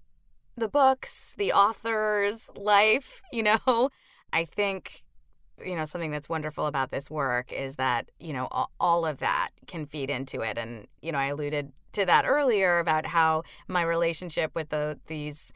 the 0.56 0.70
books, 0.70 1.36
the 1.38 1.52
author's 1.52 2.50
life, 2.56 3.22
you 3.34 3.44
know. 3.44 3.90
I 4.32 4.46
think 4.46 5.04
you 5.62 5.76
know 5.76 5.84
something 5.84 6.12
that's 6.12 6.30
wonderful 6.30 6.68
about 6.68 6.92
this 6.92 7.12
work 7.12 7.52
is 7.52 7.76
that 7.76 8.10
you 8.22 8.32
know 8.32 8.48
all 8.80 9.06
of 9.06 9.20
that 9.20 9.50
can 9.66 9.86
feed 9.86 10.10
into 10.10 10.42
it 10.42 10.56
and 10.56 10.86
you 11.02 11.12
know 11.12 11.18
i 11.18 11.26
alluded 11.26 11.72
to 11.94 12.06
that 12.06 12.26
earlier 12.28 12.78
about 12.78 13.08
how 13.08 13.42
my 13.68 13.82
relationship 13.82 14.52
with 14.54 14.70
the 14.70 15.00
these 15.08 15.52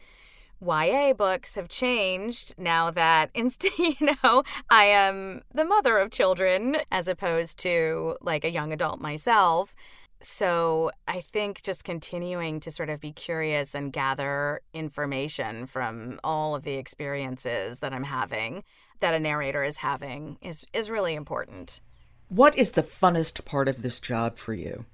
YA 0.62 1.14
books 1.14 1.56
have 1.56 1.68
changed 1.68 2.54
now 2.58 2.92
that 2.92 3.32
inst- 3.34 3.66
you 3.80 3.96
know 4.24 4.44
I 4.70 4.86
am 4.86 5.42
the 5.54 5.66
mother 5.66 5.98
of 5.98 6.12
children 6.12 6.78
as 6.92 7.08
opposed 7.08 7.58
to 7.60 8.18
like 8.22 8.46
a 8.46 8.52
young 8.52 8.72
adult 8.72 9.02
myself 9.02 9.76
so 10.24 10.92
I 11.08 11.22
think 11.22 11.64
just 11.64 11.84
continuing 11.84 12.60
to 12.62 12.72
sort 12.72 12.90
of 12.90 13.02
be 13.02 13.12
curious 13.12 13.74
and 13.74 13.92
gather 13.92 14.62
information 14.74 15.66
from 15.66 16.20
all 16.24 16.56
of 16.56 16.64
the 16.64 16.76
experiences 16.76 17.80
that 17.80 17.92
I'm 17.92 18.04
having 18.04 18.64
that 19.00 19.16
a 19.16 19.20
narrator 19.20 19.64
is 19.64 19.78
having 19.78 20.38
is 20.42 20.66
is 20.74 20.90
really 20.90 21.16
important. 21.16 21.82
What 22.30 22.58
is 22.58 22.72
the 22.72 22.84
funnest 22.84 23.44
part 23.46 23.68
of 23.68 23.82
this 23.82 24.00
job 24.00 24.38
for 24.38 24.54
you? 24.54 24.86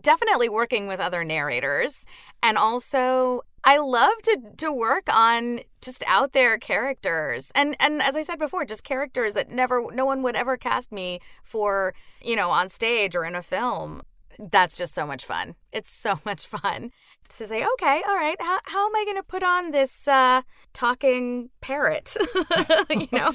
Definitely 0.00 0.48
working 0.48 0.88
with 0.88 0.98
other 0.98 1.22
narrators 1.22 2.06
and 2.42 2.58
also 2.58 3.42
I 3.64 3.78
love 3.78 4.14
to 4.24 4.38
to 4.58 4.72
work 4.72 5.04
on 5.12 5.60
just 5.80 6.02
out 6.06 6.32
there 6.32 6.58
characters. 6.58 7.52
And 7.54 7.76
and 7.78 8.02
as 8.02 8.16
I 8.16 8.22
said 8.22 8.38
before, 8.38 8.64
just 8.64 8.84
characters 8.84 9.34
that 9.34 9.50
never 9.50 9.90
no 9.92 10.04
one 10.04 10.22
would 10.22 10.36
ever 10.36 10.56
cast 10.56 10.90
me 10.90 11.20
for, 11.44 11.94
you 12.20 12.36
know, 12.36 12.50
on 12.50 12.68
stage 12.68 13.14
or 13.14 13.24
in 13.24 13.34
a 13.34 13.42
film. 13.42 14.02
That's 14.38 14.76
just 14.76 14.94
so 14.94 15.06
much 15.06 15.24
fun. 15.24 15.54
It's 15.72 15.90
so 15.90 16.20
much 16.24 16.46
fun 16.46 16.90
to 17.36 17.46
say, 17.46 17.64
okay, 17.64 18.02
all 18.06 18.16
right, 18.16 18.36
how, 18.40 18.58
how 18.64 18.86
am 18.86 18.96
I 18.96 19.04
going 19.04 19.16
to 19.16 19.22
put 19.22 19.42
on 19.42 19.70
this 19.70 20.06
uh, 20.06 20.42
talking 20.72 21.50
parrot? 21.60 22.16
you 22.90 23.08
know, 23.10 23.34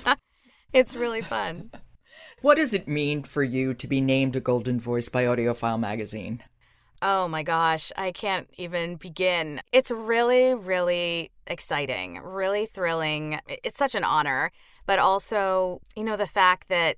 it's 0.71 0.95
really 0.95 1.21
fun. 1.21 1.71
What 2.41 2.57
does 2.57 2.73
it 2.73 2.87
mean 2.87 3.23
for 3.23 3.43
you 3.43 3.73
to 3.73 3.87
be 3.87 3.99
named 3.99 4.35
a 4.35 4.39
Golden 4.39 4.79
Voice 4.79 5.09
by 5.09 5.23
AudioFile 5.23 5.79
magazine? 5.79 6.43
Oh 7.01 7.27
my 7.27 7.43
gosh, 7.43 7.91
I 7.95 8.11
can't 8.11 8.49
even 8.57 8.95
begin. 8.95 9.61
It's 9.71 9.91
really, 9.91 10.55
really 10.55 11.31
exciting, 11.45 12.19
really 12.23 12.65
thrilling. 12.65 13.39
It's 13.47 13.77
such 13.77 13.93
an 13.93 14.03
honor, 14.03 14.51
but 14.87 14.97
also, 14.97 15.81
you 15.95 16.03
know, 16.03 16.17
the 16.17 16.25
fact 16.25 16.69
that 16.69 16.97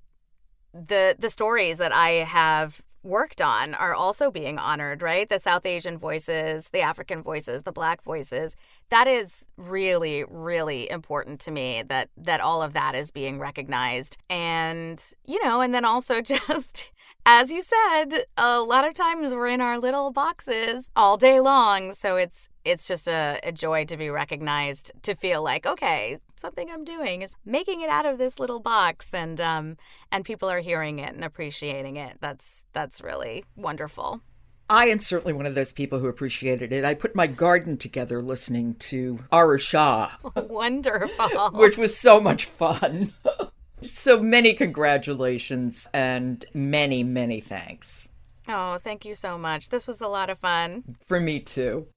the 0.73 1.15
the 1.19 1.29
stories 1.29 1.79
that 1.79 1.91
I 1.91 2.11
have 2.11 2.81
worked 3.01 3.41
on 3.41 3.73
are 3.73 3.93
also 3.93 4.29
being 4.29 4.57
honored, 4.57 5.01
right? 5.01 5.27
The 5.27 5.39
South 5.39 5.65
Asian 5.65 5.97
voices, 5.97 6.69
the 6.69 6.81
African 6.81 7.21
voices, 7.21 7.63
the 7.63 7.71
black 7.71 8.01
voices. 8.01 8.55
That 8.89 9.07
is 9.07 9.47
really 9.57 10.23
really 10.29 10.89
important 10.89 11.41
to 11.41 11.51
me 11.51 11.83
that 11.87 12.09
that 12.15 12.39
all 12.39 12.61
of 12.61 12.73
that 12.73 12.95
is 12.95 13.11
being 13.11 13.39
recognized. 13.39 14.17
And, 14.29 15.03
you 15.25 15.43
know, 15.43 15.59
and 15.59 15.73
then 15.73 15.83
also 15.85 16.21
just 16.21 16.91
as 17.31 17.51
you 17.51 17.61
said, 17.61 18.25
a 18.37 18.59
lot 18.59 18.87
of 18.87 18.95
times 18.95 19.35
we're 19.35 19.49
in 19.49 19.61
our 19.61 19.77
little 19.77 20.11
boxes 20.11 20.89
all 20.95 21.15
day 21.15 21.39
long, 21.39 21.93
so 21.93 22.15
it's 22.15 22.49
it's 22.65 22.87
just 22.87 23.07
a, 23.07 23.39
a 23.43 23.51
joy 23.51 23.85
to 23.85 23.97
be 23.97 24.09
recognized, 24.09 24.91
to 25.03 25.13
feel 25.13 25.43
like 25.43 25.67
okay, 25.67 26.17
something 26.35 26.71
I'm 26.71 26.83
doing 26.83 27.21
is 27.21 27.35
making 27.45 27.81
it 27.81 27.89
out 27.89 28.07
of 28.07 28.17
this 28.17 28.39
little 28.39 28.59
box, 28.59 29.13
and 29.13 29.39
um 29.39 29.77
and 30.11 30.25
people 30.25 30.49
are 30.49 30.59
hearing 30.59 30.97
it 30.97 31.13
and 31.13 31.23
appreciating 31.23 31.97
it. 31.97 32.17
That's 32.19 32.63
that's 32.73 32.99
really 32.99 33.45
wonderful. 33.55 34.21
I 34.67 34.87
am 34.87 34.99
certainly 34.99 35.33
one 35.33 35.45
of 35.45 35.53
those 35.53 35.71
people 35.71 35.99
who 35.99 36.07
appreciated 36.07 36.73
it. 36.73 36.83
I 36.83 36.95
put 36.95 37.15
my 37.15 37.27
garden 37.27 37.77
together 37.77 38.23
listening 38.23 38.73
to 38.89 39.19
Aru 39.31 39.59
Shah. 39.59 40.11
Wonderful. 40.35 41.49
which 41.53 41.77
was 41.77 41.95
so 41.97 42.19
much 42.19 42.45
fun. 42.45 43.13
So 43.81 44.21
many 44.21 44.53
congratulations 44.53 45.87
and 45.93 46.43
many, 46.53 47.03
many 47.03 47.39
thanks. 47.39 48.09
Oh, 48.47 48.79
thank 48.83 49.05
you 49.05 49.15
so 49.15 49.37
much. 49.37 49.69
This 49.69 49.87
was 49.87 50.01
a 50.01 50.07
lot 50.07 50.29
of 50.29 50.39
fun. 50.39 50.95
For 51.05 51.19
me, 51.19 51.39
too. 51.39 51.87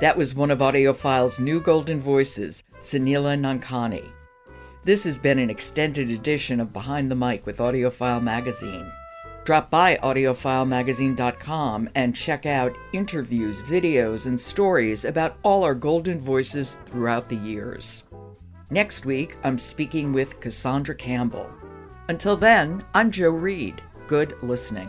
That 0.00 0.14
was 0.16 0.34
one 0.34 0.50
of 0.50 0.60
AudioFile's 0.60 1.38
new 1.40 1.60
golden 1.60 2.00
voices, 2.00 2.62
Soneela 2.78 3.38
Nankani. 3.38 4.08
This 4.84 5.04
has 5.04 5.18
been 5.18 5.38
an 5.38 5.50
extended 5.50 6.10
edition 6.10 6.60
of 6.60 6.72
Behind 6.72 7.10
the 7.10 7.14
Mic 7.14 7.44
with 7.44 7.58
AudioFile 7.58 8.22
Magazine. 8.22 8.90
Drop 9.44 9.70
by 9.70 9.96
audiofilemagazine.com 9.96 11.90
and 11.94 12.14
check 12.14 12.46
out 12.46 12.76
interviews, 12.92 13.62
videos, 13.62 14.26
and 14.26 14.38
stories 14.38 15.04
about 15.04 15.36
all 15.42 15.64
our 15.64 15.74
golden 15.74 16.18
voices 16.18 16.78
throughout 16.86 17.28
the 17.28 17.36
years. 17.36 18.06
Next 18.72 19.04
week, 19.04 19.36
I'm 19.42 19.58
speaking 19.58 20.12
with 20.12 20.38
Cassandra 20.38 20.94
Campbell. 20.94 21.50
Until 22.08 22.36
then, 22.36 22.84
I'm 22.94 23.10
Jo 23.10 23.30
Reed. 23.30 23.82
Good 24.06 24.40
listening. 24.44 24.88